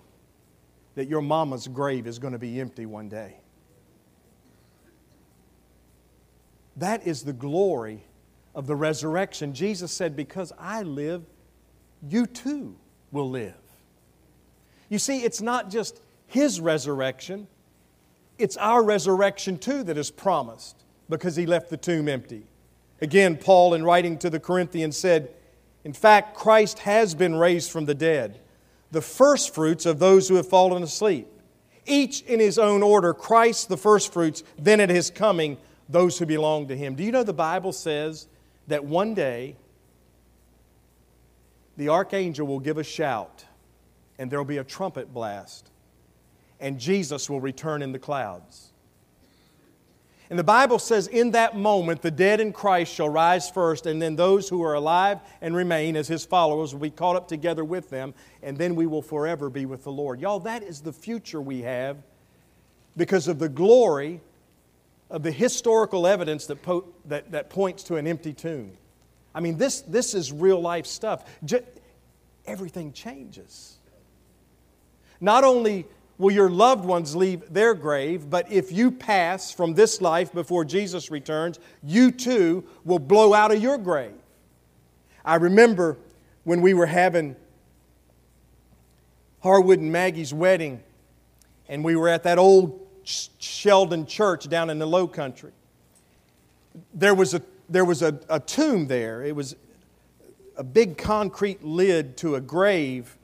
that 0.94 1.08
your 1.08 1.20
mama's 1.20 1.66
grave 1.66 2.06
is 2.06 2.20
going 2.20 2.32
to 2.32 2.38
be 2.38 2.60
empty 2.60 2.86
one 2.86 3.08
day. 3.08 3.38
That 6.76 7.04
is 7.04 7.24
the 7.24 7.32
glory 7.32 8.04
of 8.54 8.68
the 8.68 8.76
resurrection. 8.76 9.52
Jesus 9.52 9.90
said, 9.90 10.14
Because 10.14 10.52
I 10.56 10.82
live, 10.82 11.24
you 12.08 12.24
too 12.24 12.76
will 13.10 13.28
live. 13.28 13.54
You 14.88 15.00
see, 15.00 15.24
it's 15.24 15.42
not 15.42 15.70
just 15.70 16.00
His 16.28 16.60
resurrection, 16.60 17.48
it's 18.38 18.56
our 18.58 18.84
resurrection 18.84 19.58
too 19.58 19.82
that 19.82 19.98
is 19.98 20.12
promised 20.12 20.84
because 21.08 21.34
He 21.34 21.46
left 21.46 21.68
the 21.68 21.76
tomb 21.76 22.08
empty. 22.08 22.46
Again, 23.02 23.36
Paul, 23.36 23.74
in 23.74 23.82
writing 23.82 24.16
to 24.18 24.30
the 24.30 24.38
Corinthians, 24.38 24.96
said, 24.96 25.28
In 25.82 25.92
fact, 25.92 26.36
Christ 26.36 26.78
has 26.78 27.16
been 27.16 27.34
raised 27.34 27.72
from 27.72 27.84
the 27.84 27.96
dead, 27.96 28.38
the 28.92 29.02
firstfruits 29.02 29.86
of 29.86 29.98
those 29.98 30.28
who 30.28 30.36
have 30.36 30.48
fallen 30.48 30.84
asleep. 30.84 31.26
Each 31.84 32.22
in 32.22 32.38
his 32.38 32.60
own 32.60 32.80
order, 32.80 33.12
Christ 33.12 33.68
the 33.68 33.76
firstfruits, 33.76 34.44
then 34.56 34.78
at 34.78 34.88
his 34.88 35.10
coming, 35.10 35.58
those 35.88 36.16
who 36.16 36.26
belong 36.26 36.68
to 36.68 36.76
him. 36.76 36.94
Do 36.94 37.02
you 37.02 37.10
know 37.10 37.24
the 37.24 37.32
Bible 37.32 37.72
says 37.72 38.28
that 38.68 38.84
one 38.84 39.14
day 39.14 39.56
the 41.76 41.88
archangel 41.88 42.46
will 42.46 42.60
give 42.60 42.78
a 42.78 42.84
shout, 42.84 43.44
and 44.16 44.30
there 44.30 44.38
will 44.38 44.46
be 44.46 44.58
a 44.58 44.64
trumpet 44.64 45.12
blast, 45.12 45.70
and 46.60 46.78
Jesus 46.78 47.28
will 47.28 47.40
return 47.40 47.82
in 47.82 47.90
the 47.90 47.98
clouds. 47.98 48.71
And 50.32 50.38
the 50.38 50.44
Bible 50.44 50.78
says, 50.78 51.08
in 51.08 51.32
that 51.32 51.58
moment, 51.58 52.00
the 52.00 52.10
dead 52.10 52.40
in 52.40 52.54
Christ 52.54 52.94
shall 52.94 53.10
rise 53.10 53.50
first, 53.50 53.84
and 53.84 54.00
then 54.00 54.16
those 54.16 54.48
who 54.48 54.62
are 54.62 54.72
alive 54.72 55.18
and 55.42 55.54
remain 55.54 55.94
as 55.94 56.08
his 56.08 56.24
followers 56.24 56.72
will 56.72 56.80
be 56.80 56.88
caught 56.88 57.16
up 57.16 57.28
together 57.28 57.66
with 57.66 57.90
them, 57.90 58.14
and 58.42 58.56
then 58.56 58.74
we 58.74 58.86
will 58.86 59.02
forever 59.02 59.50
be 59.50 59.66
with 59.66 59.84
the 59.84 59.92
Lord. 59.92 60.22
Y'all, 60.22 60.40
that 60.40 60.62
is 60.62 60.80
the 60.80 60.90
future 60.90 61.38
we 61.38 61.60
have 61.60 61.98
because 62.96 63.28
of 63.28 63.38
the 63.38 63.48
glory 63.50 64.22
of 65.10 65.22
the 65.22 65.30
historical 65.30 66.06
evidence 66.06 66.46
that, 66.46 66.62
po- 66.62 66.86
that, 67.04 67.30
that 67.32 67.50
points 67.50 67.82
to 67.82 67.96
an 67.96 68.06
empty 68.06 68.32
tomb. 68.32 68.72
I 69.34 69.40
mean, 69.40 69.58
this, 69.58 69.82
this 69.82 70.14
is 70.14 70.32
real 70.32 70.62
life 70.62 70.86
stuff. 70.86 71.26
Everything 72.46 72.94
changes. 72.94 73.76
Not 75.20 75.44
only 75.44 75.86
will 76.22 76.30
your 76.30 76.48
loved 76.48 76.84
ones 76.84 77.16
leave 77.16 77.52
their 77.52 77.74
grave, 77.74 78.30
but 78.30 78.50
if 78.50 78.70
you 78.70 78.92
pass 78.92 79.50
from 79.50 79.74
this 79.74 80.00
life 80.00 80.32
before 80.32 80.64
Jesus 80.64 81.10
returns, 81.10 81.58
you 81.82 82.12
too 82.12 82.64
will 82.84 83.00
blow 83.00 83.34
out 83.34 83.52
of 83.52 83.60
your 83.60 83.76
grave. 83.76 84.14
I 85.24 85.34
remember 85.34 85.98
when 86.44 86.62
we 86.62 86.74
were 86.74 86.86
having 86.86 87.34
Harwood 89.40 89.80
and 89.80 89.90
Maggie's 89.90 90.32
wedding, 90.32 90.80
and 91.68 91.82
we 91.82 91.96
were 91.96 92.08
at 92.08 92.22
that 92.22 92.38
old 92.38 92.86
Sheldon 93.02 94.06
church 94.06 94.48
down 94.48 94.70
in 94.70 94.78
the 94.78 94.86
low 94.86 95.08
country. 95.08 95.50
There 96.94 97.16
was 97.16 97.34
a 97.34 97.42
there 97.68 97.84
was 97.84 98.02
a, 98.02 98.20
a 98.28 98.38
tomb 98.38 98.86
there. 98.86 99.24
It 99.24 99.34
was 99.34 99.56
a 100.56 100.62
big 100.62 100.98
concrete 100.98 101.64
lid 101.64 102.16
to 102.18 102.36
a 102.36 102.40
grave 102.40 103.16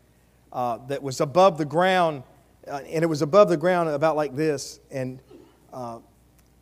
uh, 0.53 0.79
that 0.89 1.03
was 1.03 1.21
above 1.21 1.59
the 1.59 1.65
ground, 1.65 2.23
uh, 2.69 2.79
and 2.79 3.03
it 3.03 3.07
was 3.07 3.23
above 3.23 3.49
the 3.49 3.57
ground 3.57 3.89
about 3.89 4.17
like 4.17 4.37
this. 4.37 4.81
And 4.91 5.21
uh, 5.73 5.99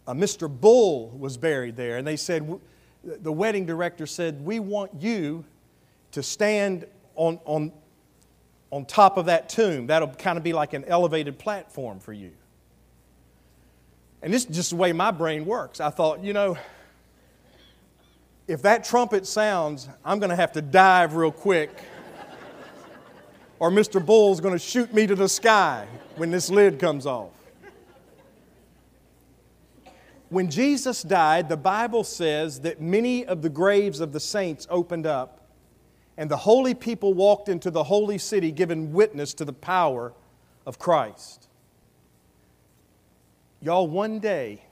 Mr. 0.08 0.48
Bull 0.48 1.10
was 1.10 1.36
buried 1.36 1.76
there. 1.76 1.98
And 1.98 2.06
they 2.06 2.16
said, 2.16 2.60
the 3.04 3.32
wedding 3.32 3.66
director 3.66 4.06
said, 4.06 4.44
We 4.44 4.60
want 4.60 4.92
you 5.00 5.44
to 6.12 6.22
stand 6.22 6.86
on, 7.14 7.38
on, 7.44 7.72
on 8.70 8.84
top 8.84 9.16
of 9.16 9.26
that 9.26 9.48
tomb. 9.48 9.86
That'll 9.86 10.08
kind 10.08 10.38
of 10.38 10.44
be 10.44 10.52
like 10.52 10.72
an 10.72 10.84
elevated 10.84 11.38
platform 11.38 12.00
for 12.00 12.12
you. 12.12 12.32
And 14.22 14.32
this 14.32 14.44
is 14.44 14.56
just 14.56 14.70
the 14.70 14.76
way 14.76 14.92
my 14.92 15.10
brain 15.10 15.44
works. 15.44 15.80
I 15.80 15.90
thought, 15.90 16.22
you 16.24 16.32
know, 16.32 16.56
if 18.48 18.62
that 18.62 18.84
trumpet 18.84 19.26
sounds, 19.26 19.88
I'm 20.04 20.18
going 20.18 20.30
to 20.30 20.36
have 20.36 20.52
to 20.52 20.62
dive 20.62 21.14
real 21.14 21.32
quick, 21.32 21.70
or 23.58 23.70
Mr. 23.70 24.04
Bull's 24.04 24.40
going 24.40 24.54
to 24.54 24.58
shoot 24.58 24.92
me 24.92 25.06
to 25.06 25.14
the 25.14 25.28
sky 25.28 25.86
when 26.16 26.30
this 26.30 26.50
lid 26.50 26.78
comes 26.78 27.06
off. 27.06 27.30
When 30.28 30.50
Jesus 30.50 31.02
died, 31.02 31.48
the 31.48 31.56
Bible 31.56 32.02
says 32.02 32.60
that 32.60 32.80
many 32.80 33.24
of 33.24 33.42
the 33.42 33.48
graves 33.48 34.00
of 34.00 34.12
the 34.12 34.20
saints 34.20 34.66
opened 34.70 35.06
up, 35.06 35.40
and 36.16 36.30
the 36.30 36.36
holy 36.36 36.74
people 36.74 37.14
walked 37.14 37.48
into 37.48 37.70
the 37.70 37.84
holy 37.84 38.18
city, 38.18 38.50
giving 38.50 38.92
witness 38.92 39.34
to 39.34 39.44
the 39.44 39.52
power 39.52 40.12
of 40.66 40.78
Christ. 40.78 41.48
Y'all, 43.60 43.86
one 43.86 44.18
day, 44.18 44.62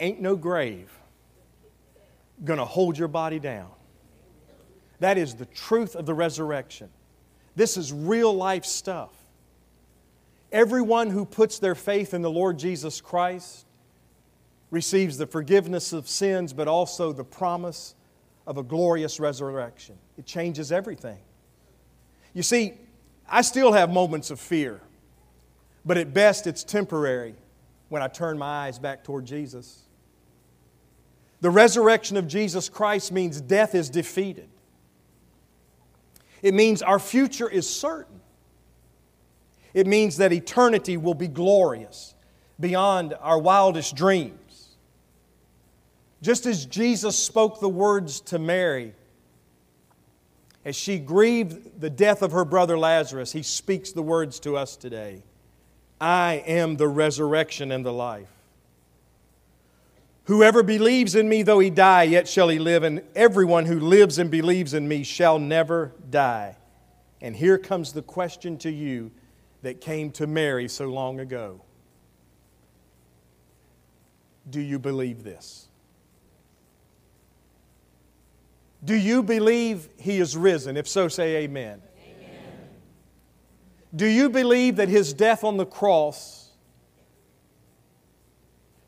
ain't 0.00 0.20
no 0.20 0.36
grave 0.36 0.90
to 2.44 2.64
hold 2.64 2.98
your 2.98 3.08
body 3.08 3.38
down. 3.38 3.70
That 5.00 5.18
is 5.18 5.34
the 5.34 5.46
truth 5.46 5.94
of 5.96 6.06
the 6.06 6.14
resurrection. 6.14 6.88
This 7.56 7.76
is 7.76 7.92
real 7.92 8.32
life 8.32 8.64
stuff. 8.64 9.12
Everyone 10.52 11.10
who 11.10 11.24
puts 11.24 11.58
their 11.58 11.74
faith 11.74 12.14
in 12.14 12.22
the 12.22 12.30
Lord 12.30 12.58
Jesus 12.58 13.00
Christ 13.00 13.66
receives 14.70 15.18
the 15.18 15.26
forgiveness 15.26 15.92
of 15.92 16.08
sins, 16.08 16.52
but 16.52 16.68
also 16.68 17.12
the 17.12 17.24
promise 17.24 17.94
of 18.46 18.58
a 18.58 18.62
glorious 18.62 19.18
resurrection. 19.18 19.96
It 20.18 20.26
changes 20.26 20.70
everything. 20.70 21.18
You 22.34 22.42
see, 22.42 22.74
I 23.28 23.42
still 23.42 23.72
have 23.72 23.90
moments 23.90 24.30
of 24.30 24.38
fear, 24.38 24.80
but 25.84 25.96
at 25.96 26.12
best 26.12 26.46
it's 26.46 26.64
temporary 26.64 27.34
when 27.88 28.02
I 28.02 28.08
turn 28.08 28.38
my 28.38 28.66
eyes 28.66 28.78
back 28.78 29.04
toward 29.04 29.24
Jesus. 29.24 29.82
The 31.40 31.50
resurrection 31.50 32.16
of 32.16 32.26
Jesus 32.26 32.68
Christ 32.68 33.12
means 33.12 33.40
death 33.40 33.74
is 33.74 33.90
defeated. 33.90 34.48
It 36.44 36.52
means 36.52 36.82
our 36.82 36.98
future 36.98 37.48
is 37.48 37.66
certain. 37.66 38.20
It 39.72 39.86
means 39.86 40.18
that 40.18 40.30
eternity 40.30 40.98
will 40.98 41.14
be 41.14 41.26
glorious 41.26 42.14
beyond 42.60 43.14
our 43.22 43.38
wildest 43.38 43.96
dreams. 43.96 44.76
Just 46.20 46.44
as 46.44 46.66
Jesus 46.66 47.18
spoke 47.18 47.60
the 47.60 47.68
words 47.68 48.20
to 48.20 48.38
Mary 48.38 48.92
as 50.66 50.76
she 50.76 50.98
grieved 50.98 51.80
the 51.80 51.88
death 51.88 52.20
of 52.20 52.32
her 52.32 52.44
brother 52.44 52.76
Lazarus, 52.76 53.32
he 53.32 53.42
speaks 53.42 53.92
the 53.92 54.02
words 54.02 54.38
to 54.40 54.54
us 54.54 54.76
today 54.76 55.22
I 55.98 56.44
am 56.46 56.76
the 56.76 56.88
resurrection 56.88 57.72
and 57.72 57.86
the 57.86 57.92
life. 57.92 58.28
Whoever 60.24 60.62
believes 60.62 61.14
in 61.14 61.28
me, 61.28 61.42
though 61.42 61.58
he 61.58 61.68
die, 61.68 62.04
yet 62.04 62.26
shall 62.26 62.48
he 62.48 62.58
live, 62.58 62.82
and 62.82 63.02
everyone 63.14 63.66
who 63.66 63.78
lives 63.78 64.18
and 64.18 64.30
believes 64.30 64.72
in 64.72 64.88
me 64.88 65.02
shall 65.02 65.38
never 65.38 65.92
die. 66.08 66.56
And 67.20 67.36
here 67.36 67.58
comes 67.58 67.92
the 67.92 68.02
question 68.02 68.56
to 68.58 68.70
you 68.70 69.10
that 69.62 69.80
came 69.80 70.10
to 70.12 70.26
Mary 70.26 70.68
so 70.68 70.86
long 70.86 71.20
ago 71.20 71.60
Do 74.48 74.60
you 74.60 74.78
believe 74.78 75.24
this? 75.24 75.68
Do 78.84 78.94
you 78.94 79.22
believe 79.22 79.88
he 79.98 80.18
is 80.18 80.36
risen? 80.36 80.76
If 80.76 80.86
so, 80.86 81.08
say 81.08 81.36
amen. 81.36 81.80
amen. 81.98 82.42
Do 83.96 84.06
you 84.06 84.28
believe 84.28 84.76
that 84.76 84.90
his 84.90 85.14
death 85.14 85.42
on 85.42 85.56
the 85.56 85.64
cross 85.64 86.43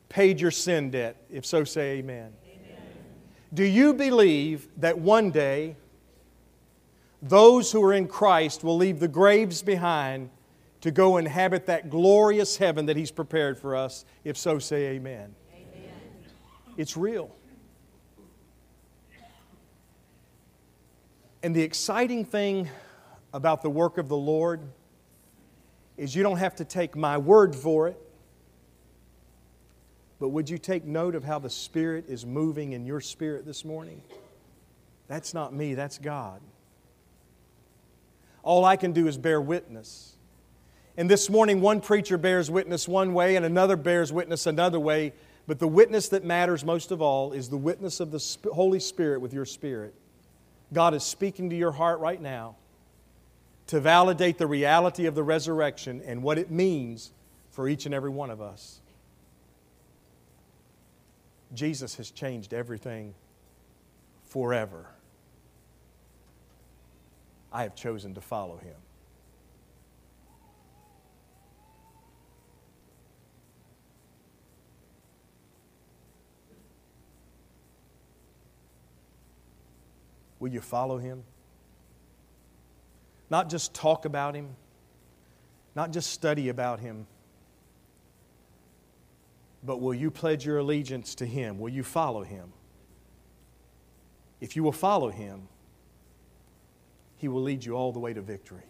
paid 0.08 0.40
your 0.40 0.50
sin 0.50 0.90
debt? 0.90 1.16
If 1.30 1.44
so, 1.44 1.64
say 1.64 1.98
amen. 1.98 2.32
amen. 2.44 2.82
Do 3.52 3.64
you 3.64 3.94
believe 3.94 4.68
that 4.78 4.98
one 4.98 5.30
day 5.30 5.76
those 7.22 7.72
who 7.72 7.82
are 7.82 7.92
in 7.92 8.06
Christ 8.06 8.62
will 8.62 8.76
leave 8.76 9.00
the 9.00 9.08
graves 9.08 9.62
behind 9.62 10.30
to 10.82 10.90
go 10.90 11.16
inhabit 11.16 11.66
that 11.66 11.90
glorious 11.90 12.56
heaven 12.56 12.86
that 12.86 12.96
he's 12.96 13.10
prepared 13.10 13.58
for 13.58 13.74
us? 13.74 14.04
If 14.24 14.36
so, 14.36 14.58
say 14.58 14.88
amen. 14.88 15.34
amen. 15.52 15.90
It's 16.76 16.96
real. 16.96 17.30
And 21.42 21.54
the 21.54 21.62
exciting 21.62 22.24
thing 22.24 22.68
about 23.32 23.62
the 23.62 23.70
work 23.70 23.98
of 23.98 24.08
the 24.08 24.16
Lord 24.16 24.60
is 25.96 26.14
you 26.14 26.22
don't 26.22 26.38
have 26.38 26.56
to 26.56 26.64
take 26.64 26.96
my 26.96 27.18
word 27.18 27.54
for 27.54 27.88
it, 27.88 28.00
but 30.18 30.30
would 30.30 30.48
you 30.48 30.58
take 30.58 30.84
note 30.84 31.14
of 31.14 31.24
how 31.24 31.38
the 31.38 31.50
Spirit 31.50 32.06
is 32.08 32.24
moving 32.24 32.72
in 32.72 32.86
your 32.86 33.00
spirit 33.00 33.44
this 33.44 33.64
morning? 33.64 34.02
That's 35.08 35.34
not 35.34 35.52
me, 35.52 35.74
that's 35.74 35.98
God. 35.98 36.40
All 38.42 38.64
I 38.64 38.76
can 38.76 38.92
do 38.92 39.06
is 39.06 39.18
bear 39.18 39.40
witness. 39.40 40.14
And 40.96 41.10
this 41.10 41.28
morning, 41.28 41.60
one 41.60 41.80
preacher 41.80 42.16
bears 42.16 42.50
witness 42.50 42.88
one 42.88 43.12
way 43.12 43.36
and 43.36 43.44
another 43.44 43.76
bears 43.76 44.12
witness 44.12 44.46
another 44.46 44.80
way, 44.80 45.12
but 45.46 45.58
the 45.58 45.68
witness 45.68 46.08
that 46.08 46.24
matters 46.24 46.64
most 46.64 46.90
of 46.90 47.02
all 47.02 47.32
is 47.32 47.50
the 47.50 47.56
witness 47.56 48.00
of 48.00 48.10
the 48.10 48.50
Holy 48.52 48.80
Spirit 48.80 49.20
with 49.20 49.34
your 49.34 49.44
spirit. 49.44 49.94
God 50.72 50.94
is 50.94 51.02
speaking 51.04 51.50
to 51.50 51.56
your 51.56 51.72
heart 51.72 52.00
right 52.00 52.20
now 52.20 52.56
to 53.68 53.80
validate 53.80 54.38
the 54.38 54.46
reality 54.46 55.06
of 55.06 55.14
the 55.14 55.22
resurrection 55.22 56.02
and 56.06 56.22
what 56.22 56.38
it 56.38 56.50
means 56.50 57.12
for 57.50 57.68
each 57.68 57.84
and 57.84 57.94
every 57.94 58.10
one 58.10 58.30
of 58.30 58.40
us. 58.40 58.80
Jesus 61.56 61.96
has 61.96 62.10
changed 62.10 62.52
everything 62.52 63.14
forever. 64.24 64.86
I 67.52 67.62
have 67.62 67.74
chosen 67.74 68.14
to 68.14 68.20
follow 68.20 68.58
him. 68.58 68.76
Will 80.38 80.52
you 80.52 80.60
follow 80.60 80.98
him? 80.98 81.24
Not 83.30 83.48
just 83.48 83.74
talk 83.74 84.04
about 84.04 84.34
him, 84.34 84.54
not 85.74 85.92
just 85.92 86.10
study 86.10 86.50
about 86.50 86.78
him, 86.78 87.06
but 89.66 89.80
will 89.80 89.94
you 89.94 90.10
pledge 90.10 90.46
your 90.46 90.58
allegiance 90.58 91.16
to 91.16 91.26
him? 91.26 91.58
Will 91.58 91.72
you 91.72 91.82
follow 91.82 92.22
him? 92.22 92.52
If 94.40 94.54
you 94.54 94.62
will 94.62 94.72
follow 94.72 95.10
him, 95.10 95.48
he 97.16 97.26
will 97.26 97.42
lead 97.42 97.64
you 97.64 97.74
all 97.74 97.92
the 97.92 97.98
way 97.98 98.12
to 98.12 98.20
victory. 98.20 98.62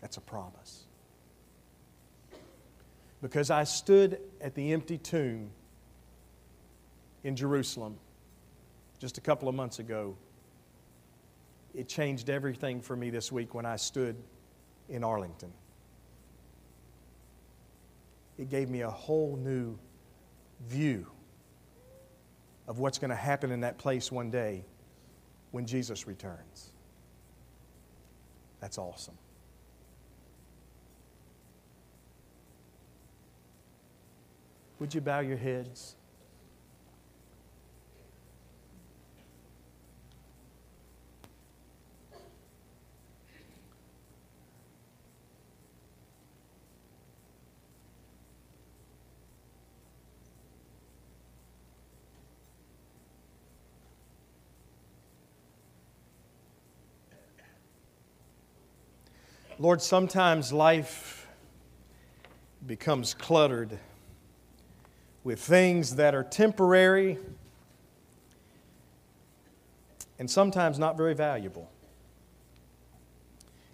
That's 0.00 0.16
a 0.16 0.20
promise. 0.20 0.86
Because 3.22 3.50
I 3.50 3.64
stood 3.64 4.18
at 4.40 4.54
the 4.54 4.72
empty 4.72 4.98
tomb 4.98 5.50
in 7.22 7.36
Jerusalem 7.36 7.98
just 8.98 9.18
a 9.18 9.20
couple 9.20 9.48
of 9.48 9.54
months 9.54 9.78
ago, 9.78 10.16
it 11.74 11.88
changed 11.88 12.30
everything 12.30 12.80
for 12.80 12.96
me 12.96 13.10
this 13.10 13.30
week 13.30 13.54
when 13.54 13.66
I 13.66 13.76
stood 13.76 14.16
in 14.88 15.04
Arlington. 15.04 15.52
It 18.40 18.48
gave 18.48 18.70
me 18.70 18.80
a 18.80 18.90
whole 18.90 19.36
new 19.36 19.78
view 20.66 21.06
of 22.66 22.78
what's 22.78 22.96
going 22.96 23.10
to 23.10 23.16
happen 23.16 23.50
in 23.50 23.60
that 23.60 23.76
place 23.76 24.10
one 24.10 24.30
day 24.30 24.64
when 25.50 25.66
Jesus 25.66 26.06
returns. 26.06 26.70
That's 28.58 28.78
awesome. 28.78 29.18
Would 34.78 34.94
you 34.94 35.02
bow 35.02 35.20
your 35.20 35.36
heads? 35.36 35.96
Lord, 59.60 59.82
sometimes 59.82 60.54
life 60.54 61.28
becomes 62.66 63.12
cluttered 63.12 63.78
with 65.22 65.38
things 65.38 65.96
that 65.96 66.14
are 66.14 66.24
temporary 66.24 67.18
and 70.18 70.30
sometimes 70.30 70.78
not 70.78 70.96
very 70.96 71.12
valuable. 71.12 71.70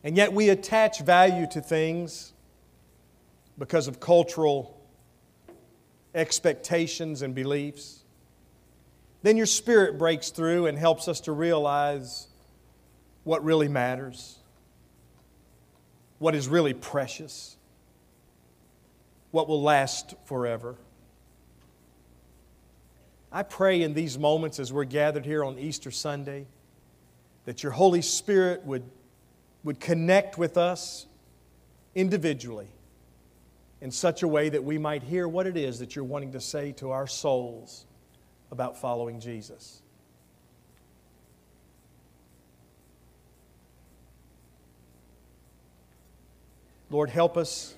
And 0.03 0.17
yet 0.17 0.33
we 0.33 0.49
attach 0.49 1.03
value 1.03 1.47
to 1.53 1.61
things 1.61 2.33
because 3.57 3.87
of 3.87 4.01
cultural 4.01 4.77
expectations 6.17 7.23
and 7.23 7.33
beliefs. 7.33 8.03
Then 9.23 9.37
your 9.37 9.47
spirit 9.47 9.99
breaks 9.99 10.31
through 10.31 10.67
and 10.67 10.77
helps 10.77 11.07
us 11.07 11.21
to 11.21 11.33
realize 11.33 12.27
what 13.23 13.45
really 13.45 13.69
matters 13.69 14.41
what 16.19 16.35
is 16.35 16.49
really 16.49 16.75
precious, 16.75 17.57
what 19.31 19.49
will 19.49 19.63
last 19.63 20.15
forever. 20.25 20.77
I 23.31 23.43
pray 23.43 23.83
in 23.83 23.93
these 23.95 24.19
moments 24.19 24.59
as 24.59 24.73
we're 24.73 24.85
gathered 24.85 25.27
here 25.27 25.45
on 25.45 25.59
Easter 25.59 25.91
Sunday 25.91 26.47
that 27.45 27.63
your 27.63 27.73
Holy 27.73 28.03
Spirit 28.03 28.65
would, 28.65 28.85
would 29.63 29.79
connect 29.79 30.39
with 30.39 30.57
us 30.57 31.07
individually 31.95 32.69
in 33.81 33.91
such 33.91 34.23
a 34.23 34.29
way 34.29 34.49
that 34.49 34.65
we 34.65 34.79
might 34.79 35.03
hear 35.03 35.29
what 35.29 35.47
it 35.47 35.57
is 35.57 35.79
that 35.81 35.95
you're 35.95 36.05
wanting 36.05 36.33
to 36.33 36.41
say 36.41 36.73
to 36.73 36.91
our 36.91 37.07
souls 37.07 37.85
about 38.51 38.81
following 38.81 39.21
Jesus. 39.21 39.83
Lord, 46.89 47.11
help 47.11 47.37
us 47.37 47.75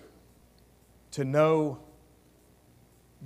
to 1.13 1.25
know 1.25 1.79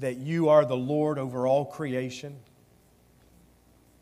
that 0.01 0.16
you 0.16 0.49
are 0.49 0.64
the 0.64 0.76
Lord 0.76 1.18
over 1.18 1.47
all 1.47 1.64
creation. 1.64 2.37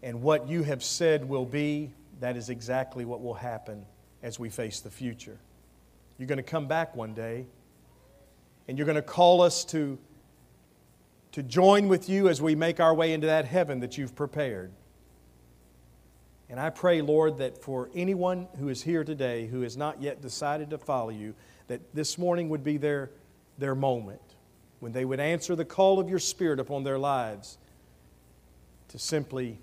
And 0.03 0.23
what 0.23 0.49
you 0.49 0.63
have 0.63 0.83
said 0.83 1.29
will 1.29 1.47
be, 1.47 1.93
that 2.21 2.37
is 2.37 2.51
exactly 2.51 3.05
what 3.05 3.23
will 3.23 3.35
happen 3.35 3.87
as 4.23 4.39
we 4.39 4.51
face 4.51 4.81
the 4.81 4.91
future. 4.91 5.39
You're 6.19 6.29
going 6.29 6.37
to 6.37 6.43
come 6.43 6.67
back 6.67 6.95
one 6.95 7.15
day, 7.15 7.47
and 8.69 8.77
you're 8.77 8.87
going 8.87 8.97
to 8.97 9.03
call 9.03 9.41
us 9.41 9.65
to, 9.67 9.99
to 11.33 11.43
join 11.43 11.89
with 11.89 12.11
you 12.11 12.29
as 12.29 12.43
we 12.43 12.55
make 12.55 12.79
our 12.79 12.95
way 12.95 13.15
into 13.15 13.27
that 13.27 13.47
heaven 13.47 13.81
that 13.81 13.97
you've 13.97 14.15
prepared. 14.15 14.71
And 16.51 16.61
I 16.61 16.69
pray, 16.69 17.01
Lord, 17.01 17.39
that 17.39 17.63
for 17.63 17.89
anyone 17.95 18.49
who 18.59 18.69
is 18.69 18.83
here 18.83 19.03
today 19.03 19.47
who 19.47 19.63
has 19.63 19.77
not 19.77 20.03
yet 20.03 20.21
decided 20.21 20.71
to 20.71 20.79
follow 20.79 21.11
you, 21.11 21.35
that 21.71 21.95
this 21.95 22.19
morning 22.19 22.49
would 22.49 22.65
be 22.65 22.79
their, 22.79 23.13
their 23.57 23.77
moment 23.77 24.21
when 24.81 24.91
they 24.91 25.05
would 25.05 25.21
answer 25.21 25.55
the 25.55 25.65
call 25.65 26.01
of 26.01 26.11
your 26.11 26.19
Spirit 26.19 26.59
upon 26.59 26.83
their 26.83 26.99
lives 26.99 27.59
to 28.89 28.99
simply 28.99 29.57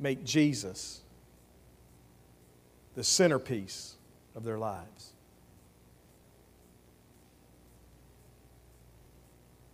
make 0.00 0.24
Jesus 0.24 1.02
the 2.94 3.04
centerpiece 3.04 3.96
of 4.34 4.42
their 4.42 4.56
lives. 4.56 5.12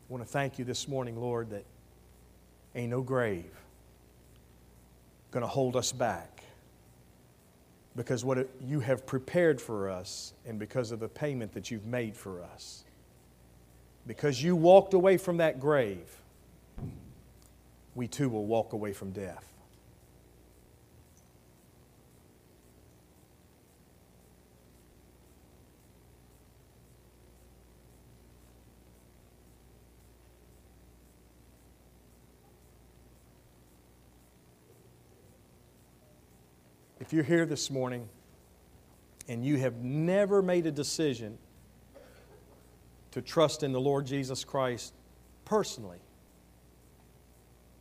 I 0.09 0.13
want 0.13 0.25
to 0.25 0.29
thank 0.29 0.59
you 0.59 0.65
this 0.65 0.89
morning, 0.89 1.21
Lord, 1.21 1.51
that 1.51 1.65
ain't 2.75 2.91
no 2.91 3.01
grave 3.01 3.53
going 5.31 5.43
to 5.43 5.47
hold 5.47 5.77
us 5.77 5.93
back 5.93 6.40
because 7.97 8.25
what 8.25 8.49
you 8.65 8.81
have 8.81 9.07
prepared 9.07 9.61
for 9.61 9.91
us 9.91 10.33
and 10.47 10.59
because 10.59 10.93
of 10.93 11.01
the 11.01 11.09
payment 11.09 11.53
that 11.53 11.71
you've 11.71 11.87
made 11.87 12.17
for 12.17 12.43
us. 12.43 12.85
Because 14.07 14.43
you 14.43 14.57
walked 14.57 14.95
away 14.95 15.17
from 15.17 15.39
that 15.39 15.61
grave, 15.61 16.09
we 17.95 18.07
too 18.07 18.29
will 18.29 18.47
walk 18.47 18.73
away 18.73 18.93
from 18.93 19.11
death. 19.11 19.60
If 37.11 37.15
you're 37.15 37.25
here 37.25 37.45
this 37.45 37.73
morning 37.73 38.09
and 39.27 39.45
you 39.45 39.57
have 39.57 39.79
never 39.79 40.43
made 40.43 40.67
a 40.67 40.71
decision 40.71 41.39
to 43.11 43.21
trust 43.21 43.65
in 43.65 43.73
the 43.73 43.81
Lord 43.81 44.07
Jesus 44.07 44.45
Christ 44.45 44.95
personally, 45.45 45.99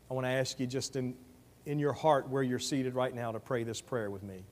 I 0.09 0.15
want 0.15 0.25
to 0.25 0.31
ask 0.31 0.59
you 0.59 0.65
just 0.65 0.95
in, 0.95 1.13
in 1.67 1.77
your 1.77 1.93
heart 1.93 2.27
where 2.27 2.41
you're 2.41 2.57
seated 2.57 2.95
right 2.95 3.13
now 3.13 3.31
to 3.31 3.39
pray 3.39 3.63
this 3.63 3.81
prayer 3.81 4.09
with 4.09 4.23
me. 4.23 4.45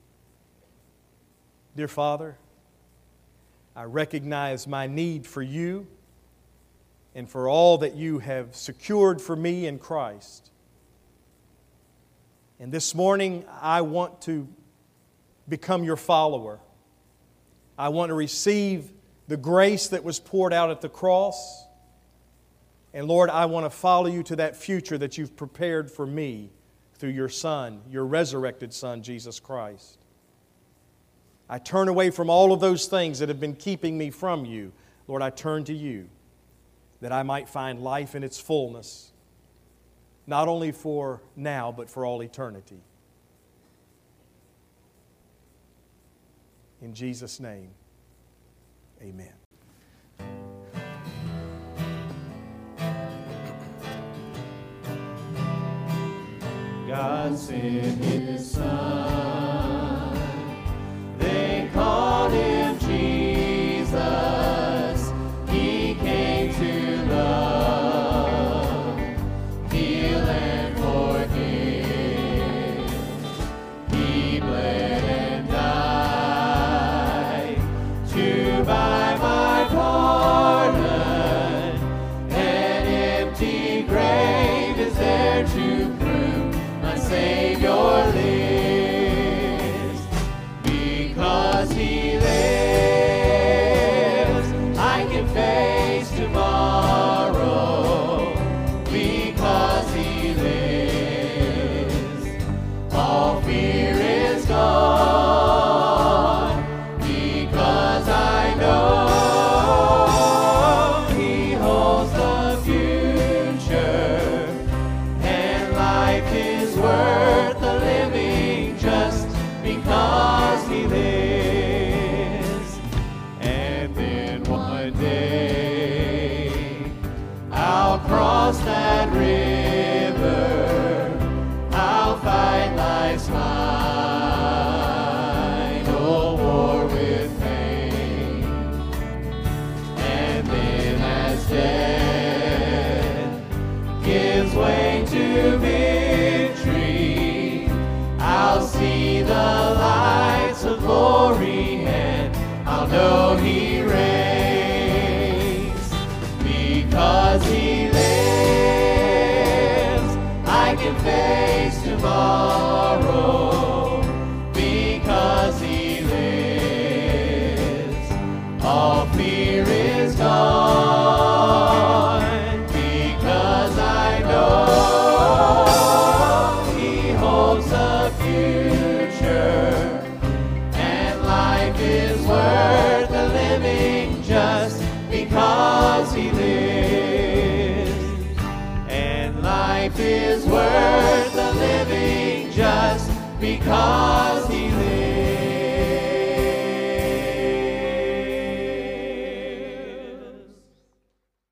Dear 1.74 1.88
Father, 1.88 2.38
I 3.74 3.82
recognize 3.82 4.68
my 4.68 4.86
need 4.86 5.26
for 5.26 5.42
you 5.42 5.88
and 7.16 7.28
for 7.28 7.48
all 7.48 7.78
that 7.78 7.96
you 7.96 8.20
have 8.20 8.54
secured 8.54 9.20
for 9.20 9.34
me 9.34 9.66
in 9.66 9.80
Christ. 9.80 10.52
And 12.60 12.70
this 12.70 12.94
morning, 12.94 13.44
I 13.60 13.82
want 13.82 14.22
to 14.22 14.46
become 15.48 15.84
your 15.84 15.96
follower. 15.96 16.60
I 17.78 17.88
want 17.90 18.10
to 18.10 18.14
receive 18.14 18.90
the 19.28 19.36
grace 19.36 19.88
that 19.88 20.02
was 20.04 20.18
poured 20.18 20.52
out 20.52 20.70
at 20.70 20.80
the 20.80 20.88
cross. 20.88 21.64
And 22.92 23.06
Lord, 23.06 23.30
I 23.30 23.46
want 23.46 23.66
to 23.66 23.70
follow 23.70 24.06
you 24.06 24.22
to 24.24 24.36
that 24.36 24.56
future 24.56 24.98
that 24.98 25.18
you've 25.18 25.36
prepared 25.36 25.90
for 25.90 26.06
me 26.06 26.50
through 26.94 27.10
your 27.10 27.28
Son, 27.28 27.82
your 27.88 28.04
resurrected 28.04 28.74
Son, 28.74 29.02
Jesus 29.02 29.38
Christ. 29.38 29.98
I 31.48 31.58
turn 31.58 31.88
away 31.88 32.10
from 32.10 32.28
all 32.28 32.52
of 32.52 32.60
those 32.60 32.86
things 32.86 33.20
that 33.20 33.28
have 33.28 33.40
been 33.40 33.54
keeping 33.54 33.96
me 33.96 34.10
from 34.10 34.44
you. 34.44 34.72
Lord, 35.06 35.22
I 35.22 35.30
turn 35.30 35.64
to 35.64 35.74
you 35.74 36.08
that 37.00 37.12
I 37.12 37.22
might 37.22 37.48
find 37.48 37.80
life 37.80 38.14
in 38.14 38.24
its 38.24 38.40
fullness, 38.40 39.12
not 40.26 40.48
only 40.48 40.72
for 40.72 41.22
now, 41.36 41.72
but 41.72 41.88
for 41.88 42.04
all 42.04 42.22
eternity. 42.22 42.80
In 46.80 46.94
Jesus' 46.94 47.40
name, 47.40 47.70
amen. 49.02 49.32
God 56.86 57.36
sent 57.36 58.04
his 58.04 58.52
son. 58.52 59.27